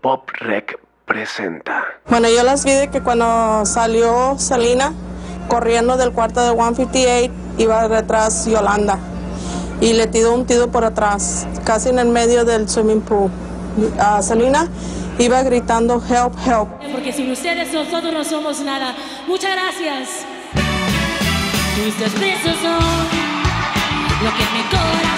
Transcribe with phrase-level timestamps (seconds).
[0.00, 1.84] Pop Rec presenta.
[2.08, 4.92] Bueno, yo las vi de que cuando salió Selena
[5.48, 9.00] corriendo del cuarto de 158 iba detrás Yolanda
[9.80, 13.28] y le tiró un tiro por atrás, casi en el medio del swimming pool.
[13.98, 14.68] A Selena
[15.18, 16.68] iba gritando help, help.
[16.92, 18.94] Porque sin ustedes nosotros no somos nada.
[19.26, 20.24] Muchas gracias.
[21.74, 22.78] Tus besos son
[24.22, 25.17] lo que mi corazón.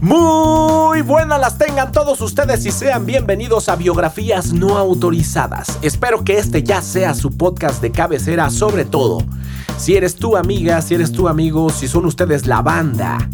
[0.00, 5.78] Muy buenas las tengan todos ustedes y sean bienvenidos a Biografías No Autorizadas.
[5.82, 9.22] Espero que este ya sea su podcast de cabecera, sobre todo.
[9.76, 13.28] Si eres tu amiga, si eres tu amigo, si son ustedes la banda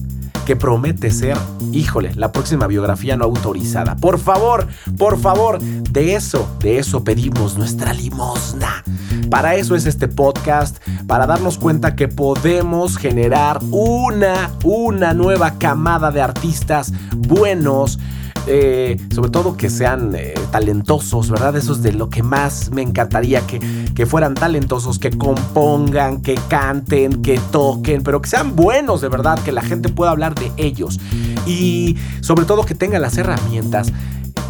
[0.46, 1.36] que promete ser,
[1.72, 3.96] híjole, la próxima biografía no autorizada.
[3.96, 8.84] Por favor, por favor, de eso, de eso pedimos nuestra limosna.
[9.28, 10.78] Para eso es este podcast,
[11.08, 17.98] para darnos cuenta que podemos generar una, una nueva camada de artistas buenos,
[18.46, 21.56] eh, sobre todo que sean eh, talentosos, ¿verdad?
[21.56, 23.60] Eso es de lo que más me encantaría, que,
[23.94, 29.38] que fueran talentosos, que compongan, que canten, que toquen, pero que sean buenos de verdad,
[29.40, 31.00] que la gente pueda hablar de ellos.
[31.46, 33.92] Y sobre todo que tengan las herramientas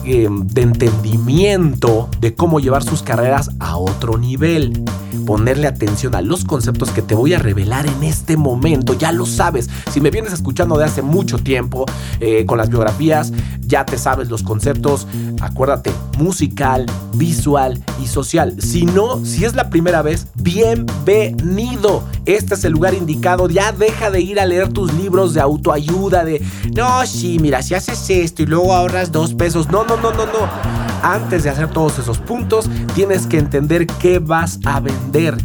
[0.04, 4.84] eh, de entendimiento de cómo llevar sus carreras a otro nivel.
[5.24, 8.94] Ponerle atención a los conceptos que te voy a revelar en este momento.
[8.94, 9.68] Ya lo sabes.
[9.92, 11.86] Si me vienes escuchando de hace mucho tiempo
[12.20, 15.06] eh, con las biografías, ya te sabes los conceptos.
[15.40, 18.60] Acuérdate, musical, visual y social.
[18.60, 22.04] Si no, si es la primera vez, bienvenido.
[22.24, 23.48] Este es el lugar indicado.
[23.48, 26.24] Ya deja de ir a leer tus libros de autoayuda.
[26.24, 26.42] De
[26.74, 29.68] no, sí, mira, si haces esto y luego ahorras dos pesos.
[29.70, 30.85] No, no, no, no, no.
[31.06, 35.36] Antes de hacer todos esos puntos, tienes que entender qué vas a vender,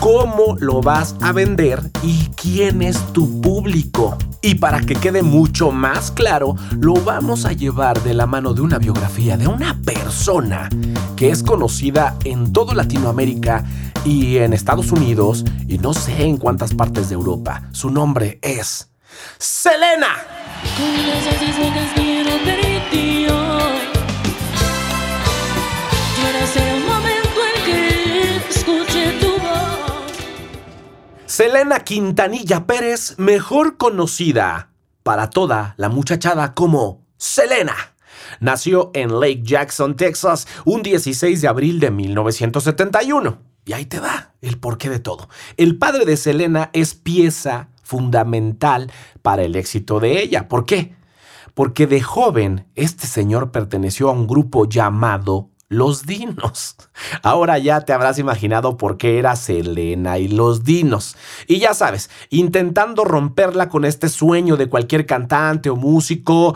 [0.00, 4.16] cómo lo vas a vender y quién es tu público.
[4.40, 8.62] Y para que quede mucho más claro, lo vamos a llevar de la mano de
[8.62, 10.70] una biografía de una persona
[11.14, 13.66] que es conocida en toda Latinoamérica
[14.06, 17.64] y en Estados Unidos y no sé en cuántas partes de Europa.
[17.72, 18.88] Su nombre es
[19.36, 20.08] Selena.
[31.32, 34.68] Selena Quintanilla Pérez, mejor conocida
[35.02, 37.74] para toda la muchachada como Selena.
[38.40, 43.38] Nació en Lake Jackson, Texas, un 16 de abril de 1971.
[43.64, 45.30] Y ahí te va el porqué de todo.
[45.56, 50.48] El padre de Selena es pieza fundamental para el éxito de ella.
[50.48, 50.94] ¿Por qué?
[51.54, 56.76] Porque de joven este señor perteneció a un grupo llamado Los Dinos.
[57.22, 61.16] Ahora ya te habrás imaginado por qué era Selena y los Dinos.
[61.46, 66.54] Y ya sabes, intentando romperla con este sueño de cualquier cantante o músico,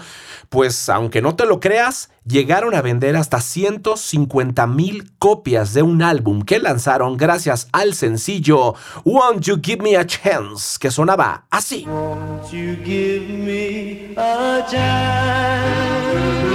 [0.50, 6.02] pues aunque no te lo creas, llegaron a vender hasta 150 mil copias de un
[6.02, 8.74] álbum que lanzaron gracias al sencillo
[9.04, 11.86] Won't You Give Me a Chance, que sonaba así.
[11.86, 16.45] Won't you give me a chance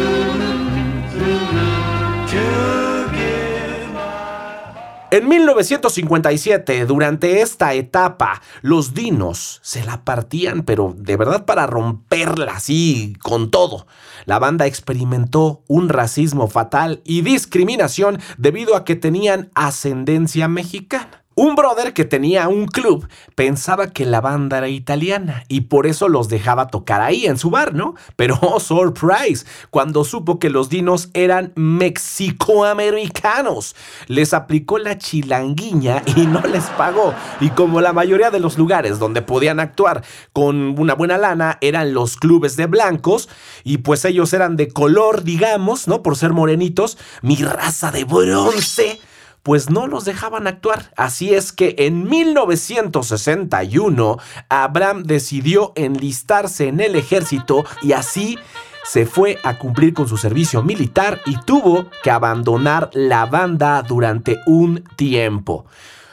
[5.13, 12.53] En 1957, durante esta etapa, los dinos se la partían, pero de verdad para romperla
[12.53, 13.87] así, con todo.
[14.23, 21.20] La banda experimentó un racismo fatal y discriminación debido a que tenían ascendencia mexicana.
[21.33, 26.09] Un brother que tenía un club pensaba que la banda era italiana y por eso
[26.09, 27.95] los dejaba tocar ahí en su bar, ¿no?
[28.17, 33.77] Pero oh, surprise, cuando supo que los dinos eran mexicoamericanos,
[34.07, 37.13] les aplicó la chilanguiña y no les pagó.
[37.39, 40.03] Y como la mayoría de los lugares donde podían actuar
[40.33, 43.29] con una buena lana eran los clubes de blancos
[43.63, 46.03] y pues ellos eran de color, digamos, ¿no?
[46.03, 48.99] Por ser morenitos, mi raza de bronce
[49.43, 50.93] pues no los dejaban actuar.
[50.95, 54.17] Así es que en 1961
[54.49, 58.37] Abraham decidió enlistarse en el ejército y así
[58.83, 64.39] se fue a cumplir con su servicio militar y tuvo que abandonar la banda durante
[64.45, 65.65] un tiempo.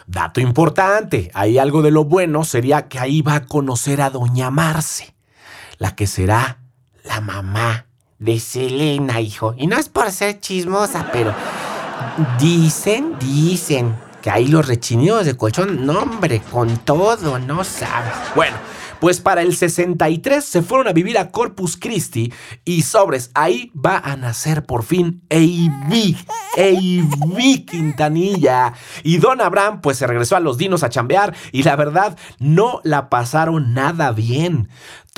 [0.07, 4.51] Dato importante, ahí algo de lo bueno sería que ahí va a conocer a Doña
[4.51, 5.15] Marce,
[5.77, 6.59] la que será
[7.05, 7.89] la mamá
[8.19, 9.55] de Selena, hijo.
[9.57, 11.35] Y no es por ser chismosa, pero
[12.39, 18.13] Dicen, dicen que ahí los rechinidos de colchón, no hombre, con todo, no sabes.
[18.35, 18.57] Bueno,
[19.01, 22.33] pues para el 63 se fueron a vivir a Corpus Christi
[22.65, 26.17] y sobres, ahí va a nacer por fin A.B.
[26.57, 27.65] A.B.
[27.65, 28.73] Quintanilla.
[29.05, 32.81] Y Don Abraham pues se regresó a los dinos a chambear y la verdad no
[32.83, 34.69] la pasaron nada bien.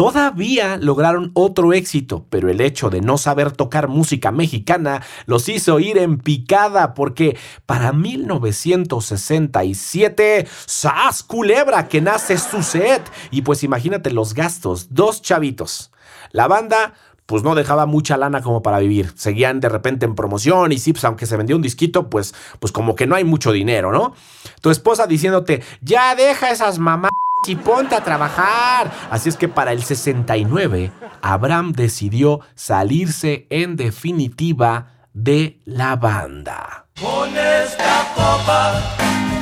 [0.01, 5.79] Todavía lograron otro éxito, pero el hecho de no saber tocar música mexicana los hizo
[5.79, 7.37] ir en picada porque
[7.67, 11.87] para 1967, ¡Sas Culebra!
[11.89, 13.03] que nace su set.
[13.31, 15.93] Y pues imagínate los gastos, dos chavitos.
[16.33, 16.95] La banda
[17.27, 19.13] pues no dejaba mucha lana como para vivir.
[19.17, 22.73] Seguían de repente en promoción y sí, pues aunque se vendió un disquito, pues, pues
[22.73, 24.15] como que no hay mucho dinero, ¿no?
[24.63, 27.11] Tu esposa diciéndote, ya deja esas mamás
[27.47, 28.91] y ponte a trabajar.
[29.11, 30.93] Así es que para el 69,
[31.23, 36.87] Abraham decidió salirse en definitiva de la banda.
[37.01, 38.81] Con esta copa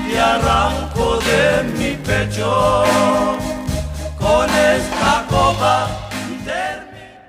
[0.09, 2.85] te arranco de mi pecho.
[4.19, 6.08] Con esta copa.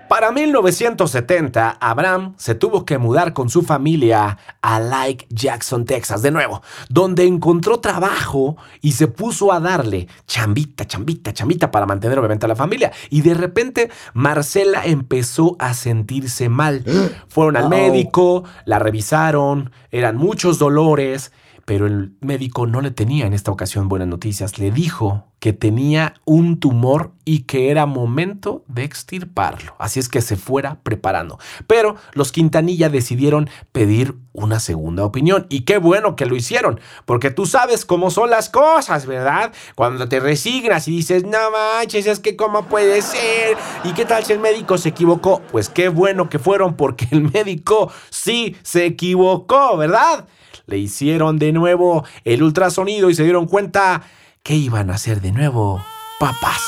[0.09, 6.31] Para 1970, Abraham se tuvo que mudar con su familia a Lake Jackson, Texas, de
[6.31, 12.47] nuevo, donde encontró trabajo y se puso a darle chambita, chambita, chambita para mantener obviamente
[12.47, 12.91] a la familia.
[13.11, 16.83] Y de repente Marcela empezó a sentirse mal.
[17.29, 21.31] Fueron al médico, la revisaron, eran muchos dolores.
[21.69, 24.57] Pero el médico no le tenía en esta ocasión buenas noticias.
[24.57, 29.75] Le dijo que tenía un tumor y que era momento de extirparlo.
[29.77, 31.37] Así es que se fuera preparando.
[31.67, 35.45] Pero los Quintanilla decidieron pedir una segunda opinión.
[35.49, 39.53] Y qué bueno que lo hicieron, porque tú sabes cómo son las cosas, ¿verdad?
[39.75, 43.57] Cuando te resignas y dices, no manches, es que cómo puede ser.
[43.83, 45.43] ¿Y qué tal si el médico se equivocó?
[45.51, 50.25] Pues qué bueno que fueron, porque el médico sí se equivocó, ¿verdad?
[50.65, 54.03] Le hicieron de nuevo el ultrasonido y se dieron cuenta
[54.43, 55.83] que iban a hacer de nuevo
[56.19, 56.61] papás.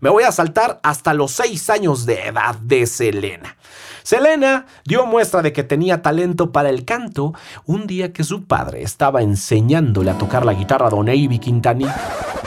[0.00, 3.56] Me voy a saltar hasta los 6 años de edad de Selena.
[4.02, 7.32] Selena dio muestra de que tenía talento para el canto
[7.64, 11.96] un día que su padre estaba enseñándole a tocar la guitarra a Don Avi Quintanilla.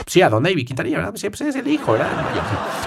[0.06, 1.14] Sí, a Don Avi Quintanilla, ¿verdad?
[1.16, 2.08] Sí, pues es el hijo, ¿verdad?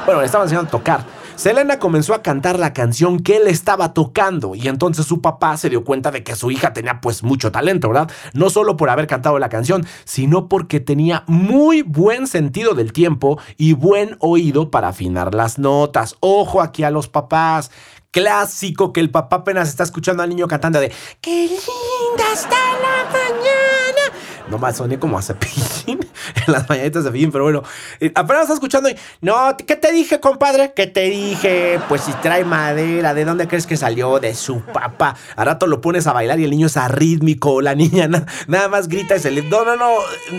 [0.06, 1.06] Bueno, le estaba enseñando a tocar.
[1.36, 5.70] Selena comenzó a cantar la canción que él estaba tocando y entonces su papá se
[5.70, 8.12] dio cuenta de que su hija tenía pues mucho talento, ¿verdad?
[8.34, 13.40] No solo por haber cantado la canción, sino porque tenía muy buen sentido del tiempo
[13.58, 16.16] y buen oído para afinar las notas.
[16.20, 17.72] Ojo aquí a los papás.
[18.12, 20.92] Clásico que el papá apenas está escuchando al niño cantando de
[21.22, 23.61] ¡Qué linda está la mañana!
[24.52, 26.00] No más soné como a cepillín
[26.48, 27.64] en las mañanitas de cepillín, pero bueno.
[28.00, 28.96] eh, apenas está escuchando y.
[29.22, 30.74] No, ¿qué te dije, compadre?
[30.76, 31.80] ¿Qué te dije?
[31.90, 34.20] Pues si trae madera, ¿de dónde crees que salió?
[34.20, 35.16] De su papá.
[35.36, 38.68] A rato lo pones a bailar y el niño es arrítmico, la niña na- nada
[38.68, 39.42] más grita y se le.
[39.44, 39.90] No, no, no.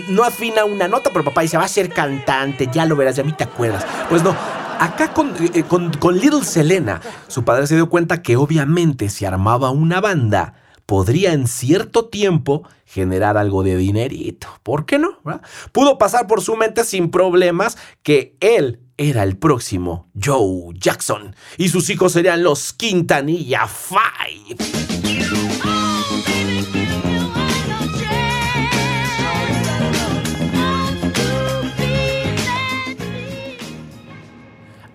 [0.09, 3.23] No afina una nota, pero papá dice, va a ser cantante, ya lo verás, ya
[3.23, 3.85] a mí te acuerdas.
[4.09, 4.35] Pues no.
[4.79, 9.23] Acá con, eh, con, con Little Selena, su padre se dio cuenta que obviamente si
[9.25, 14.47] armaba una banda, podría en cierto tiempo generar algo de dinerito.
[14.63, 15.19] ¿Por qué no?
[15.71, 21.69] Pudo pasar por su mente sin problemas que él era el próximo Joe Jackson y
[21.69, 24.57] sus hijos serían los Quintanilla Five.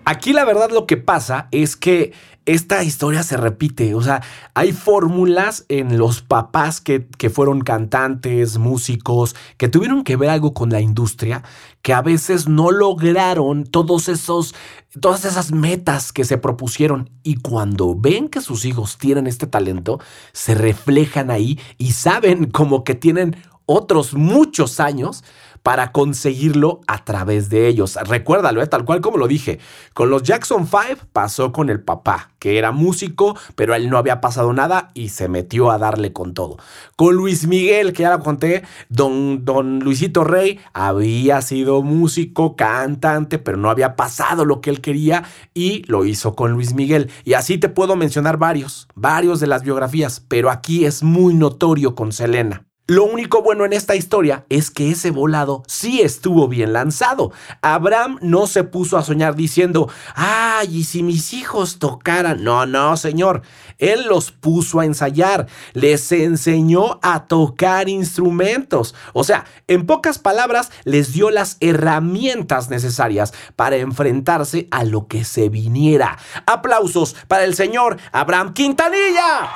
[0.09, 2.13] Aquí la verdad lo que pasa es que
[2.53, 4.23] esta historia se repite, o sea,
[4.55, 10.55] hay fórmulas en los papás que, que fueron cantantes, músicos, que tuvieron que ver algo
[10.55, 11.43] con la industria,
[11.83, 14.55] que a veces no lograron todos esos,
[14.99, 17.11] todas esas metas que se propusieron.
[17.21, 19.99] Y cuando ven que sus hijos tienen este talento,
[20.33, 23.37] se reflejan ahí y saben como que tienen
[23.67, 25.23] otros muchos años
[25.63, 27.97] para conseguirlo a través de ellos.
[28.07, 28.67] Recuérdalo, ¿eh?
[28.67, 29.59] tal cual como lo dije.
[29.93, 34.21] Con los Jackson 5 pasó con el papá, que era músico, pero él no había
[34.21, 36.57] pasado nada y se metió a darle con todo.
[36.95, 43.39] Con Luis Miguel, que ya lo conté, don, don Luisito Rey había sido músico, cantante,
[43.39, 45.23] pero no había pasado lo que él quería
[45.53, 47.09] y lo hizo con Luis Miguel.
[47.23, 51.95] Y así te puedo mencionar varios, varios de las biografías, pero aquí es muy notorio
[51.95, 52.68] con Selena.
[52.89, 57.31] Lo único bueno en esta historia es que ese volado sí estuvo bien lanzado.
[57.61, 62.43] Abraham no se puso a soñar diciendo, ay, ¿y si mis hijos tocaran?
[62.43, 63.43] No, no, señor.
[63.77, 68.95] Él los puso a ensayar, les enseñó a tocar instrumentos.
[69.13, 75.25] O sea, en pocas palabras, les dio las herramientas necesarias para enfrentarse a lo que
[75.25, 76.17] se viniera.
[76.47, 79.47] Aplausos para el señor Abraham Quintanilla.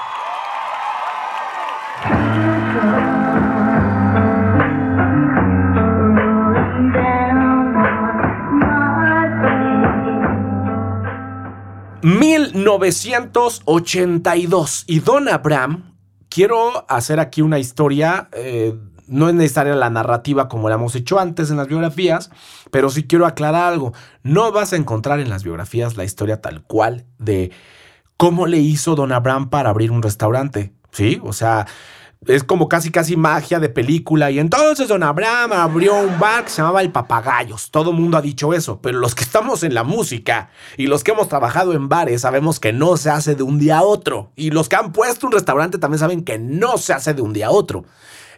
[12.04, 14.84] ...1982...
[14.88, 15.96] ...y Don Abraham...
[16.30, 18.30] ...quiero hacer aquí una historia...
[18.34, 18.76] eh,
[19.08, 22.32] no es necesaria la narrativa como la hemos hecho antes en las biografías,
[22.72, 23.94] pero sí quiero aclarar algo.
[24.24, 27.52] No vas a encontrar en las biografías la historia tal cual de
[28.18, 30.74] cómo le hizo Don Abraham para abrir un restaurante.
[30.92, 31.68] Sí, o sea,
[32.28, 34.32] es como casi casi magia de película.
[34.32, 37.72] Y entonces Don Abraham abrió un bar que se llamaba El Papagayos.
[37.72, 41.04] Todo el mundo ha dicho eso, pero los que estamos en la música y los
[41.04, 44.32] que hemos trabajado en bares sabemos que no se hace de un día a otro.
[44.36, 47.34] Y los que han puesto un restaurante también saben que no se hace de un
[47.34, 47.86] día a otro.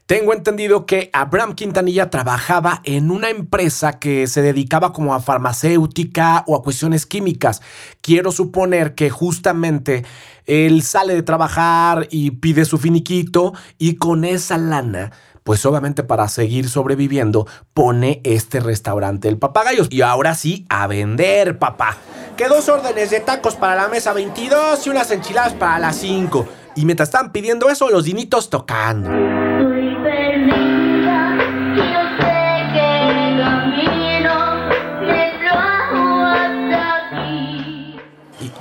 [0.06, 6.44] Tengo entendido que Abraham Quintanilla trabajaba en una empresa que se dedicaba como a farmacéutica
[6.46, 7.64] o a cuestiones químicas.
[8.02, 10.06] Quiero suponer que justamente
[10.46, 16.28] él sale de trabajar y pide su finiquito y con esa lana pues obviamente para
[16.28, 19.88] seguir sobreviviendo pone este restaurante El Papagayos.
[19.92, 21.98] Y ahora sí, a vender, papá.
[22.36, 26.48] Que dos órdenes de tacos para la mesa 22 y unas enchiladas para las 5.
[26.76, 29.45] Y mientras están pidiendo eso, los dinitos tocando.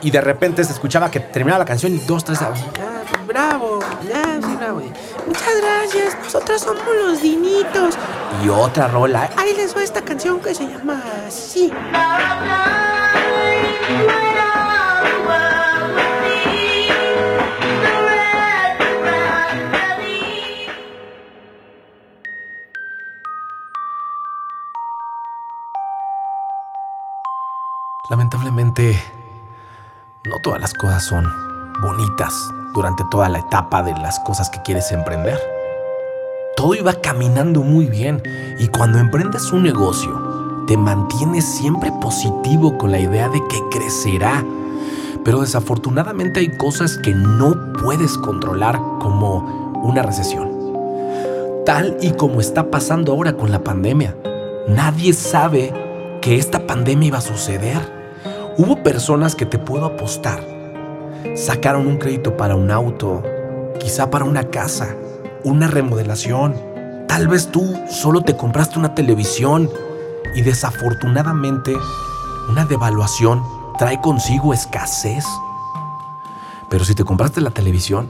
[0.04, 2.38] Y, de repente se escuchaba que terminaba la canción y dos, tres...
[3.26, 4.82] bravo, ya, sí, bravo.
[5.26, 7.96] Muchas gracias, nosotros somos los Dinitos.
[8.44, 9.30] Y otra rola.
[9.36, 11.72] Ahí les va esta canción que se llama así.
[28.10, 29.02] Lamentablemente,
[30.24, 31.30] no todas las cosas son
[31.82, 32.32] bonitas
[32.72, 35.38] durante toda la etapa de las cosas que quieres emprender.
[36.56, 38.22] Todo iba caminando muy bien
[38.58, 44.42] y cuando emprendes un negocio, te mantienes siempre positivo con la idea de que crecerá.
[45.24, 50.50] Pero desafortunadamente hay cosas que no puedes controlar como una recesión.
[51.66, 54.16] Tal y como está pasando ahora con la pandemia.
[54.68, 55.72] Nadie sabe
[56.22, 57.93] que esta pandemia iba a suceder.
[58.56, 60.40] Hubo personas que te puedo apostar.
[61.34, 63.20] Sacaron un crédito para un auto,
[63.80, 64.94] quizá para una casa,
[65.42, 66.54] una remodelación.
[67.08, 69.68] Tal vez tú solo te compraste una televisión
[70.36, 71.74] y desafortunadamente
[72.48, 73.42] una devaluación
[73.76, 75.24] trae consigo escasez.
[76.70, 78.08] Pero si te compraste la televisión,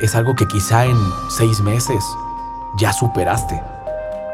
[0.00, 0.96] es algo que quizá en
[1.28, 2.04] seis meses
[2.78, 3.60] ya superaste.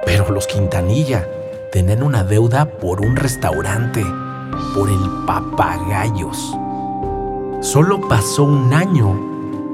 [0.04, 1.26] Pero los Quintanilla
[1.72, 4.04] tenían una deuda por un restaurante,
[4.74, 6.56] por el papagayos.
[7.62, 9.08] Solo pasó un año,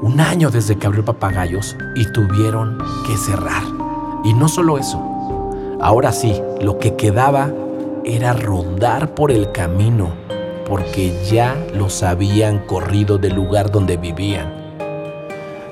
[0.03, 3.63] un año desde que abrió Papagayos y tuvieron que cerrar.
[4.23, 5.01] Y no solo eso,
[5.81, 7.51] ahora sí, lo que quedaba
[8.05, 10.09] era rodar por el camino,
[10.67, 14.53] porque ya los habían corrido del lugar donde vivían.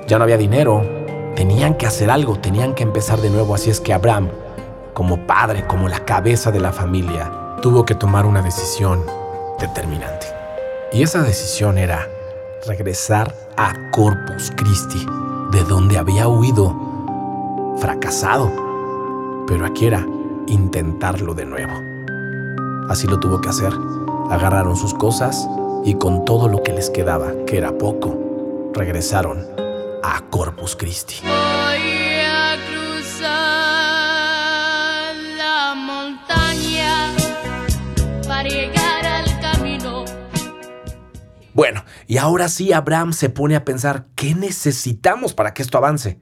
[0.08, 0.84] Ya no había dinero,
[1.36, 4.30] tenían que hacer algo, tenían que empezar de nuevo, así es que Abraham,
[4.94, 9.04] como padre, como la cabeza de la familia, tuvo que tomar una decisión
[9.60, 10.28] determinante.
[10.92, 12.08] Y esa decisión era
[12.66, 15.06] regresar a Corpus Christi,
[15.52, 16.76] de donde había huido,
[17.80, 18.52] fracasado.
[19.48, 20.06] Pero aquí era
[20.48, 21.74] intentarlo de nuevo.
[22.90, 23.74] Así lo tuvo que hacer.
[24.30, 25.48] Agarraron sus cosas
[25.84, 28.16] y con todo lo que les quedaba, que era poco,
[28.74, 29.46] regresaron
[30.04, 31.16] a Corpus Christi.
[41.58, 46.20] Bueno, y ahora sí Abraham se pone a pensar, ¿qué necesitamos para que esto avance?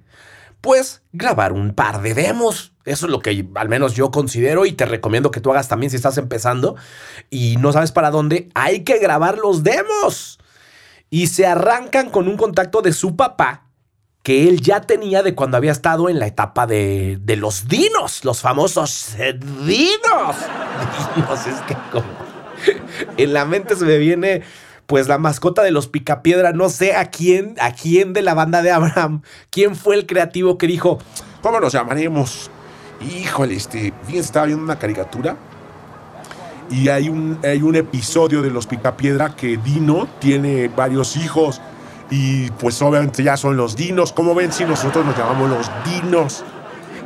[0.61, 2.71] Pues grabar un par de demos.
[2.85, 5.89] Eso es lo que al menos yo considero y te recomiendo que tú hagas también
[5.89, 6.77] si estás empezando
[7.29, 8.47] y no sabes para dónde.
[8.55, 10.39] Hay que grabar los demos.
[11.09, 13.67] Y se arrancan con un contacto de su papá
[14.23, 18.23] que él ya tenía de cuando había estado en la etapa de, de los dinos,
[18.23, 20.37] los famosos eh, dinos.
[21.17, 22.07] Dinos, es que como
[23.17, 24.43] en la mente se me viene
[24.85, 28.61] pues la mascota de los Picapiedra, no sé a quién, a quién de la banda
[28.61, 30.99] de Abraham, quién fue el creativo que dijo,
[31.45, 32.49] ¿Cómo nos llamaremos?
[33.01, 35.37] Híjole, este, fíjense, estaba viendo una caricatura
[36.71, 41.61] y hay un, hay un episodio de Los Picapiedra que Dino tiene varios hijos
[42.09, 44.11] y pues obviamente ya son los dinos.
[44.11, 46.43] ¿Cómo ven si nosotros nos llamamos los dinos?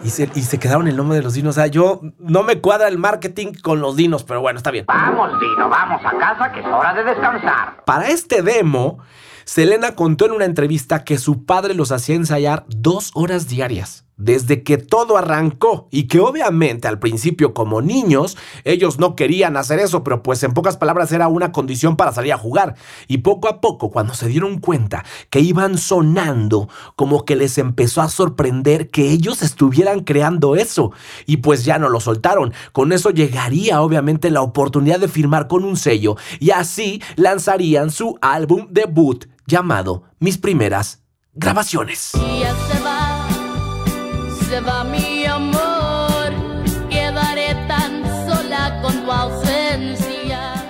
[0.04, 1.58] Y se, y se quedaron el nombre de los dinos.
[1.58, 4.86] O sea, yo no me cuadra el marketing con los dinos, pero bueno, está bien.
[4.88, 7.84] Vamos, Dino, vamos a casa que es hora de descansar.
[7.86, 9.00] Para este demo,
[9.46, 14.06] Selena contó en una entrevista que su padre los hacía ensayar dos horas diarias.
[14.20, 19.80] Desde que todo arrancó y que obviamente al principio como niños ellos no querían hacer
[19.80, 22.76] eso, pero pues en pocas palabras era una condición para salir a jugar.
[23.08, 28.02] Y poco a poco cuando se dieron cuenta que iban sonando, como que les empezó
[28.02, 30.92] a sorprender que ellos estuvieran creando eso
[31.26, 32.54] y pues ya no lo soltaron.
[32.74, 38.18] Con eso llegaría obviamente la oportunidad de firmar con un sello y así lanzarían su
[38.22, 41.02] álbum debut llamado Mis primeras
[41.34, 42.12] grabaciones.
[44.50, 46.34] Se va mi amor.
[46.90, 50.66] Quedaré tan sola con tu ausencia.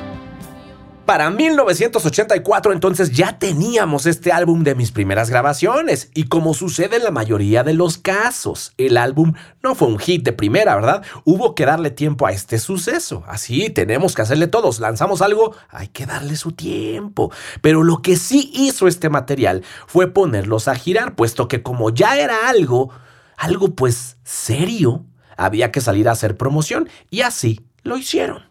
[1.06, 7.04] Para 1984 entonces ya teníamos este álbum de mis primeras grabaciones y como sucede en
[7.04, 9.34] la mayoría de los casos, el álbum
[9.64, 11.02] no fue un hit de primera, ¿verdad?
[11.24, 13.24] Hubo que darle tiempo a este suceso.
[13.28, 14.80] Así tenemos que hacerle todos.
[14.80, 17.32] Lanzamos algo, hay que darle su tiempo.
[17.62, 22.20] Pero lo que sí hizo este material fue ponerlos a girar, puesto que como ya
[22.20, 22.92] era algo,
[23.40, 25.06] algo pues serio,
[25.38, 28.44] había que salir a hacer promoción y así lo hicieron.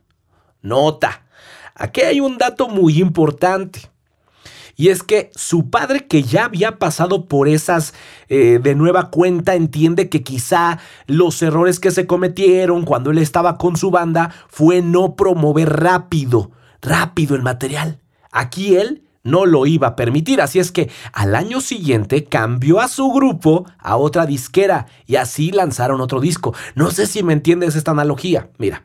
[0.63, 1.27] Nota.
[1.75, 3.91] Aquí hay un dato muy importante.
[4.75, 7.95] Y es que su padre, que ya había pasado por esas
[8.29, 13.59] eh, de nueva cuenta, entiende que quizá los errores que se cometieron cuando él estaba
[13.59, 18.01] con su banda fue no promover rápido, rápido el material.
[18.31, 22.89] Aquí él no lo iba a permitir, así es que al año siguiente cambió a
[22.89, 26.55] su grupo a otra disquera y así lanzaron otro disco.
[26.75, 28.49] No sé si me entiendes esta analogía.
[28.59, 28.85] Mira,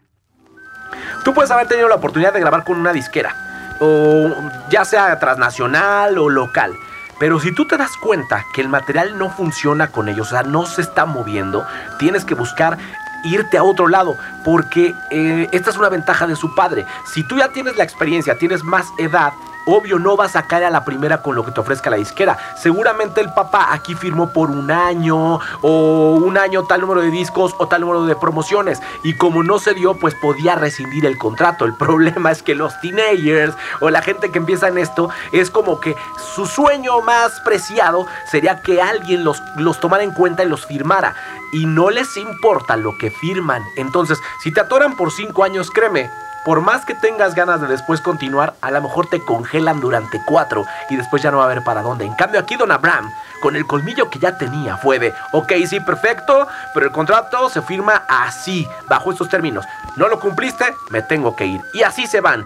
[1.24, 4.30] Tú puedes haber tenido la oportunidad de grabar con una disquera, o
[4.70, 6.74] ya sea transnacional o local.
[7.20, 10.44] Pero si tú te das cuenta que el material no funciona con ellos, o sea,
[10.44, 11.66] no se está moviendo,
[11.98, 12.78] tienes que buscar
[13.24, 16.86] irte a otro lado, porque eh, esta es una ventaja de su padre.
[17.06, 19.32] Si tú ya tienes la experiencia, tienes más edad,
[19.65, 22.38] obvio no vas a caer a la primera con lo que te ofrezca la disquera.
[22.58, 27.55] Seguramente el papá aquí firmó por un año o un año tal número de discos
[27.58, 31.65] o tal número de promociones y como no se dio pues podía rescindir el contrato.
[31.65, 35.79] El problema es que los teenagers o la gente que empieza en esto es como
[35.79, 35.96] que
[36.36, 41.15] su sueño más preciado sería que alguien los, los tomara en cuenta y los firmara
[41.51, 43.63] y no les importa lo que firman.
[43.75, 46.10] Entonces, si te atoran por cinco años, créeme,
[46.46, 50.66] por más que tengas ganas de después continuar, a lo mejor te congelan durante cuatro
[50.90, 52.06] y después ya no va a haber para dónde.
[52.06, 55.80] En cambio, aquí Don Abraham, con el colmillo que ya tenía, fue de, ok, sí,
[55.80, 59.65] perfecto, pero el contrato se firma así, bajo estos términos.
[59.96, 61.62] No lo cumpliste, me tengo que ir.
[61.74, 62.46] Y así se van.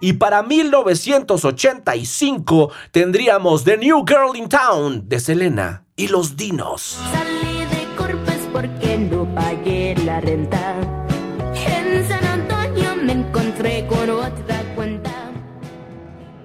[0.00, 6.98] Y para 1985 tendríamos The New Girl in Town de Selena y los Dinos.
[7.12, 7.86] Salí de
[8.52, 10.91] porque no pagué la renta.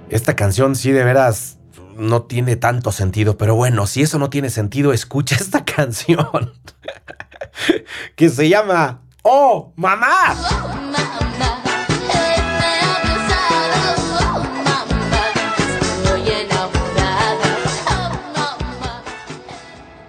[0.09, 1.57] Esta canción sí de veras
[1.97, 6.53] no tiene tanto sentido, pero bueno, si eso no tiene sentido, escucha esta canción
[8.15, 10.35] que se llama Oh, mamá.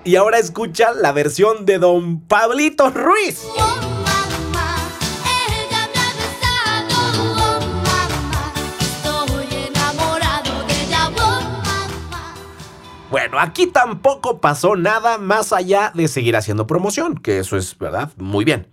[0.05, 3.43] Y ahora escucha la versión de Don Pablito Ruiz.
[3.59, 3.88] Oh,
[13.11, 18.13] Bueno, aquí tampoco pasó nada más allá de seguir haciendo promoción, que eso es, ¿verdad?
[18.19, 18.69] Muy bien.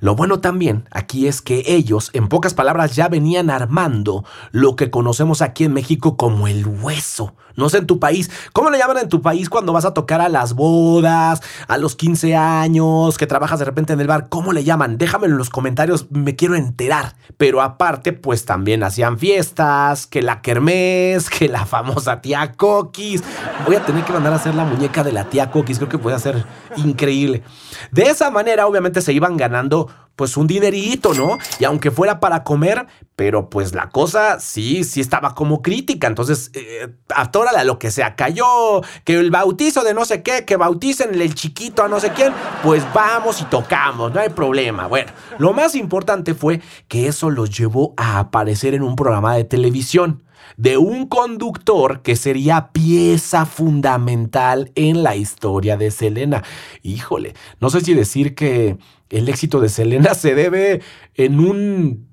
[0.00, 4.90] Lo bueno también aquí es que ellos, en pocas palabras, ya venían armando lo que
[4.90, 7.36] conocemos aquí en México como el hueso.
[7.56, 10.20] No sé en tu país, ¿cómo le llaman en tu país cuando vas a tocar
[10.20, 14.28] a las bodas, a los 15 años, que trabajas de repente en el bar?
[14.28, 14.98] ¿Cómo le llaman?
[14.98, 17.14] Déjamelo en los comentarios, me quiero enterar.
[17.36, 23.22] Pero aparte, pues también hacían fiestas, que la kermés, que la famosa tía Coquis.
[23.66, 25.98] Voy a tener que mandar a hacer la muñeca de la tía Coquis, creo que
[25.98, 26.44] puede ser
[26.76, 27.42] increíble.
[27.90, 31.38] De esa manera, obviamente, se iban ganando pues un dinerito, ¿no?
[31.58, 36.06] Y aunque fuera para comer, pero pues la cosa sí, sí estaba como crítica.
[36.06, 38.16] Entonces, eh, atórale lo que sea.
[38.16, 42.12] Cayó que el bautizo de no sé qué, que bauticen el chiquito a no sé
[42.12, 44.86] quién, pues vamos y tocamos, no hay problema.
[44.86, 49.44] Bueno, lo más importante fue que eso los llevó a aparecer en un programa de
[49.44, 50.24] televisión
[50.56, 56.42] de un conductor que sería pieza fundamental en la historia de Selena.
[56.82, 58.78] Híjole, no sé si decir que
[59.10, 60.82] el éxito de Selena se debe
[61.14, 62.08] en un,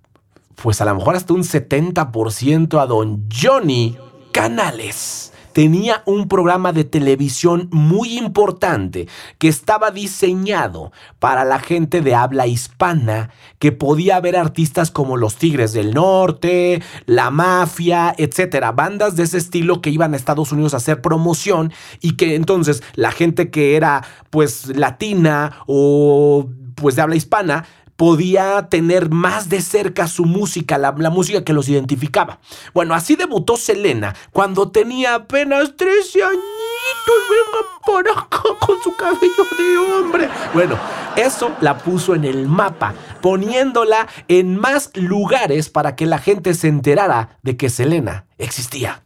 [0.56, 3.98] pues a lo mejor hasta un 70% a don Johnny
[4.32, 5.34] Canales.
[5.54, 12.48] Tenía un programa de televisión muy importante que estaba diseñado para la gente de habla
[12.48, 19.24] hispana, que podía ver artistas como los Tigres del Norte, la Mafia, etcétera, bandas de
[19.24, 23.50] ese estilo que iban a Estados Unidos a hacer promoción y que entonces la gente
[23.50, 27.66] que era pues latina o pues de habla hispana
[28.02, 32.40] podía tener más de cerca su música, la, música que los identificaba.
[32.74, 36.42] Bueno, así debutó Selena cuando tenía apenas 13 añitos.
[37.30, 40.30] Venga por acá con su cabello de hombre.
[40.52, 40.80] Bueno,
[41.16, 46.70] eso la puso en el mapa, poniéndola en más lugares para que la gente se
[46.70, 49.04] enterara de que Selena existía.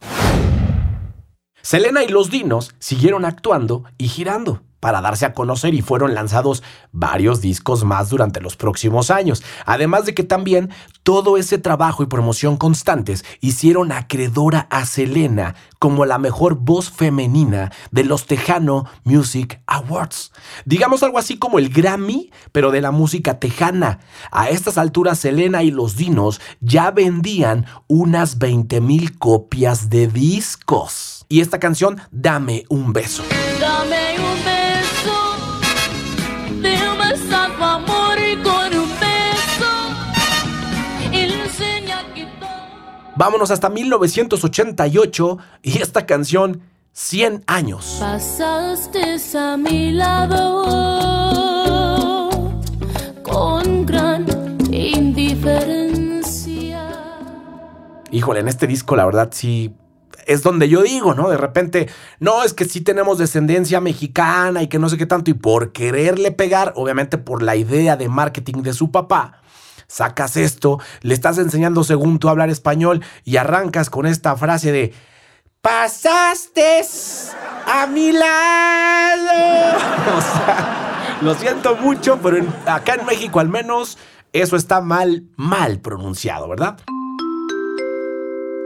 [1.60, 6.62] Selena y los Dinos siguieron actuando y girando para darse a conocer y fueron lanzados
[6.92, 9.42] varios discos más durante los próximos años.
[9.64, 10.70] Además de que también
[11.02, 17.72] todo ese trabajo y promoción constantes hicieron acreedora a Selena como la mejor voz femenina
[17.90, 20.30] de los Tejano Music Awards.
[20.64, 23.98] Digamos algo así como el Grammy, pero de la música tejana.
[24.30, 31.26] A estas alturas Selena y los Dinos ya vendían unas 20 mil copias de discos.
[31.28, 33.24] Y esta canción, Dame un beso.
[33.60, 34.55] Dame un beso.
[43.16, 46.60] Vámonos hasta 1988 y esta canción,
[46.92, 47.96] 100 años.
[47.98, 50.66] Pasaste a mi lado
[53.22, 54.26] con gran
[54.70, 56.90] indiferencia.
[58.10, 59.74] Híjole, en este disco la verdad sí
[60.26, 61.30] es donde yo digo, ¿no?
[61.30, 61.88] De repente,
[62.20, 65.72] no, es que sí tenemos descendencia mexicana y que no sé qué tanto, y por
[65.72, 69.40] quererle pegar, obviamente por la idea de marketing de su papá,
[69.88, 74.92] sacas esto, le estás enseñando según tú hablar español y arrancas con esta frase de
[75.60, 76.80] pasaste
[77.66, 79.76] a mi lado.
[80.16, 83.98] O sea, lo siento mucho, pero en- acá en México al menos
[84.32, 86.78] eso está mal, mal pronunciado, ¿verdad?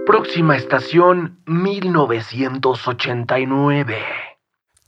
[0.06, 3.96] Próxima estación 1989.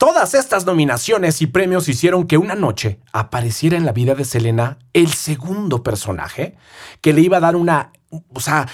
[0.03, 4.77] Todas estas nominaciones y premios hicieron que una noche apareciera en la vida de Selena
[4.91, 6.57] el segundo personaje
[6.99, 7.93] que le iba a dar una,
[8.33, 8.67] o sea,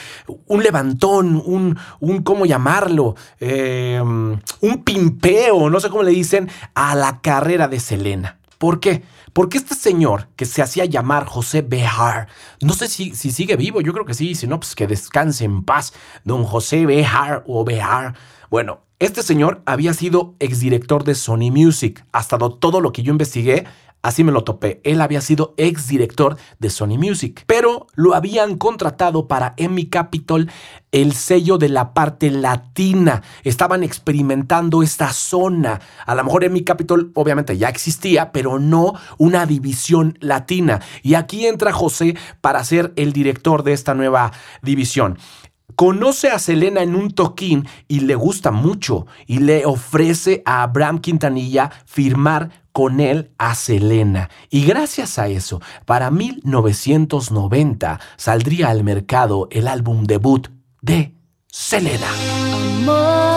[0.48, 3.16] un levantón, un, un ¿cómo llamarlo?
[3.40, 8.40] Eh, un pimpeo, no sé cómo le dicen, a la carrera de Selena.
[8.58, 9.04] ¿Por qué?
[9.32, 12.28] Porque este señor que se hacía llamar José Behar,
[12.60, 15.46] no sé si, si sigue vivo, yo creo que sí, si no, pues que descanse
[15.46, 18.16] en paz, don José Behar o Behar.
[18.50, 22.04] Bueno, este señor había sido exdirector de Sony Music.
[22.12, 23.66] Hasta do- todo lo que yo investigué,
[24.02, 24.82] así me lo topé.
[24.84, 27.44] Él había sido exdirector de Sony Music.
[27.46, 30.50] Pero lo habían contratado para Emmy Capitol,
[30.92, 33.22] el sello de la parte latina.
[33.44, 35.80] Estaban experimentando esta zona.
[36.08, 40.82] A lo mejor Emmy Capitol obviamente ya existía, pero no una división latina.
[41.04, 44.32] Y aquí entra José para ser el director de esta nueva
[44.64, 45.20] división
[45.80, 51.00] conoce a Selena en un toquín y le gusta mucho y le ofrece a Abraham
[51.00, 54.30] Quintanilla firmar con él a Selena.
[54.50, 60.50] Y gracias a eso, para 1990 saldría al mercado el álbum debut
[60.82, 61.14] de
[61.48, 62.10] Selena.
[62.82, 63.29] Amor,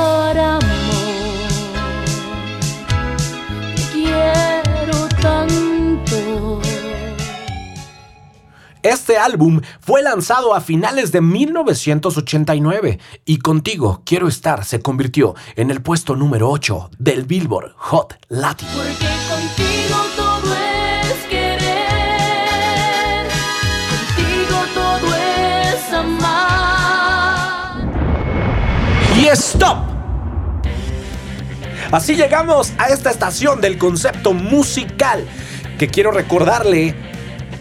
[8.82, 15.70] Este álbum fue lanzado a finales de 1989 y Contigo Quiero Estar se convirtió en
[15.70, 18.66] el puesto número 8 del Billboard Hot Latin.
[18.74, 20.52] Porque contigo todo
[21.00, 23.28] es querer,
[24.16, 27.76] contigo todo es amar.
[29.16, 29.78] y stop.
[31.92, 35.24] Así llegamos a esta estación del concepto musical
[35.78, 37.11] que quiero recordarle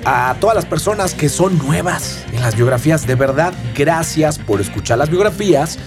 [0.05, 3.05] a todas las personas que son nuevas en las biografías.
[3.05, 5.77] De verdad, gracias por escuchar las biografías.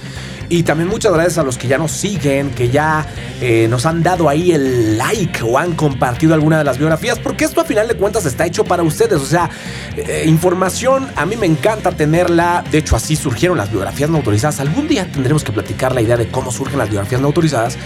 [0.48, 3.06] Y también muchas gracias a los que ya nos siguen, que ya
[3.40, 7.44] eh, nos han dado ahí el like o han compartido alguna de las biografías, porque
[7.44, 9.20] esto a final de cuentas está hecho para ustedes.
[9.20, 9.48] O sea,
[9.96, 12.62] eh, información a mí me encanta tenerla.
[12.70, 14.60] De hecho, así surgieron las biografías no autorizadas.
[14.60, 17.78] Algún día tendremos que platicar la idea de cómo surgen las biografías no autorizadas.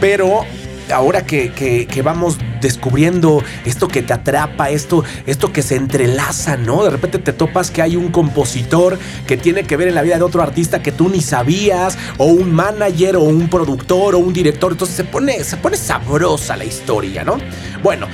[0.00, 0.46] Pero
[0.92, 6.84] ahora que, que- vamos descubriendo esto que te atrapa, esto, esto que se entrelaza, ¿no?
[6.84, 10.16] De repente te topas que hay un compositor que tiene que ver en la vida
[10.16, 14.32] de otro artista que tú ni sabías, o un manager, o un productor, o un
[14.32, 14.72] director.
[14.72, 17.36] Entonces se pone, se pone sabrosa la historia, ¿no?
[17.82, 18.06] Bueno,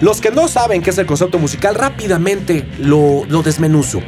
[0.00, 4.00] los que no saben qué es el concepto musical, rápidamente lo, lo desmenuzo.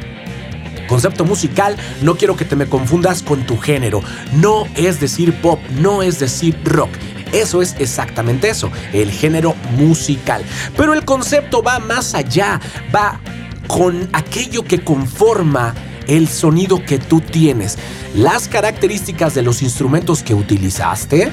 [0.87, 4.01] Concepto musical, no quiero que te me confundas con tu género.
[4.33, 6.91] No es decir pop, no es decir rock.
[7.35, 10.41] Eso es exactamente eso, el género musical.
[10.77, 12.61] Pero el concepto va más allá,
[12.95, 13.19] va
[13.67, 15.75] con aquello que conforma
[16.07, 17.77] el sonido que tú tienes,
[18.15, 21.29] las características de los instrumentos que utilizaste,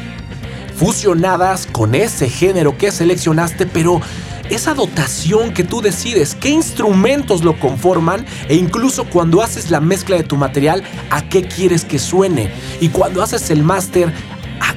[0.75, 4.01] fusionadas con ese género que seleccionaste, pero
[4.51, 10.17] esa dotación que tú decides, qué instrumentos lo conforman e incluso cuando haces la mezcla
[10.17, 12.51] de tu material, a qué quieres que suene.
[12.81, 14.12] Y cuando haces el máster,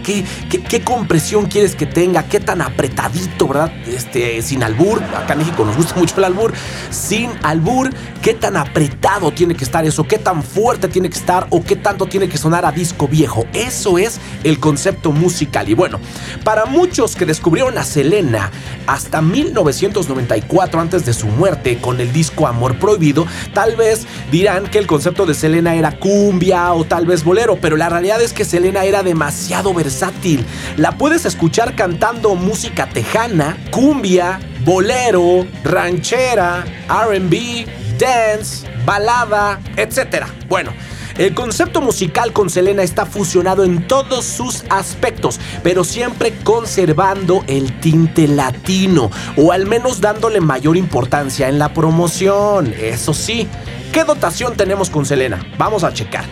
[0.04, 3.72] qué, qué compresión quieres que tenga, qué tan apretadito, ¿verdad?
[3.88, 6.54] Este, sin albur, acá en México nos gusta mucho el albur,
[6.90, 7.90] sin albur,
[8.22, 11.76] qué tan apretado tiene que estar eso, qué tan fuerte tiene que estar o qué
[11.76, 13.46] tanto tiene que sonar a disco viejo.
[13.54, 15.70] Eso es el concepto musical.
[15.70, 16.00] Y bueno,
[16.44, 18.52] para muchos que descubrieron a Selena
[18.88, 24.80] hasta 1994, antes de su muerte, con el disco Amor Prohibido, tal vez dirán que
[24.80, 28.46] el concepto de Selena era cumbia o tal vez bolero, pero la realidad es que
[28.46, 30.44] Selena era demasiado versátil.
[30.78, 37.68] La puedes escuchar cantando música tejana, cumbia, bolero, ranchera, RB,
[38.00, 40.26] dance, balada, etc.
[40.48, 40.72] Bueno.
[41.18, 47.80] El concepto musical con Selena está fusionado en todos sus aspectos, pero siempre conservando el
[47.80, 52.74] tinte latino, o al menos dándole mayor importancia en la promoción.
[52.78, 53.48] Eso sí,
[53.94, 55.42] ¿qué dotación tenemos con Selena?
[55.58, 56.26] Vamos a checar.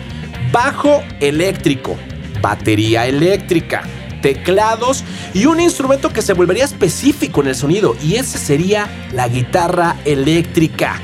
[0.52, 1.96] Bajo eléctrico,
[2.44, 3.84] batería eléctrica,
[4.20, 5.02] teclados
[5.32, 9.96] y un instrumento que se volvería específico en el sonido, y ese sería la guitarra
[10.04, 11.00] eléctrica.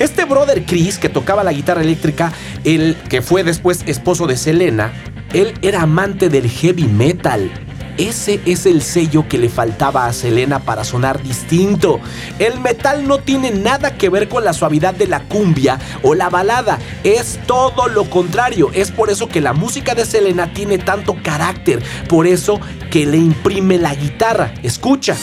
[0.00, 2.32] Este brother Chris que tocaba la guitarra eléctrica,
[2.64, 4.92] el que fue después esposo de Selena,
[5.32, 7.48] él era amante del heavy metal.
[8.00, 12.00] Ese es el sello que le faltaba a Selena para sonar distinto.
[12.38, 16.30] El metal no tiene nada que ver con la suavidad de la cumbia o la
[16.30, 18.70] balada, es todo lo contrario.
[18.72, 22.58] Es por eso que la música de Selena tiene tanto carácter, por eso
[22.90, 24.54] que le imprime la guitarra.
[24.62, 25.14] Escucha.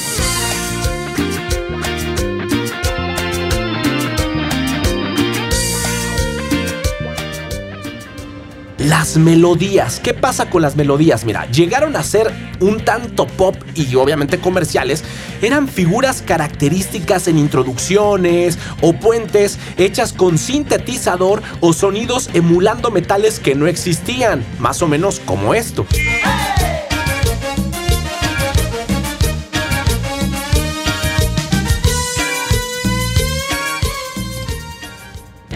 [8.87, 9.99] Las melodías.
[9.99, 11.25] ¿Qué pasa con las melodías?
[11.25, 15.03] Mira, llegaron a ser un tanto pop y obviamente comerciales.
[15.41, 23.55] Eran figuras características en introducciones o puentes hechas con sintetizador o sonidos emulando metales que
[23.55, 24.45] no existían.
[24.57, 25.85] Más o menos como esto.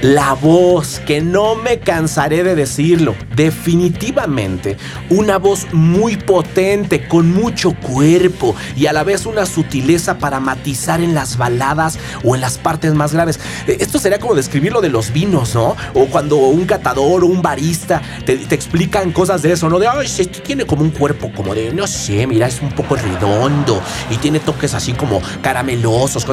[0.02, 4.76] La voz, que no me cansaré de decirlo, definitivamente
[5.12, 11.02] una voz muy potente, con mucho cuerpo y a la vez una sutileza para matizar
[11.02, 13.40] en las baladas o en las partes más graves.
[13.68, 15.76] Eh, Esto sería como describir lo de los vinos, ¿no?
[15.94, 19.78] O cuando un catador o un barista te, te explican cosas de eso, ¿no?
[19.78, 22.72] De, ay, sí, esto tiene como un cuerpo como de, no sé, mira, es un
[22.72, 26.26] poco redondo y tiene toques así como caramelosos.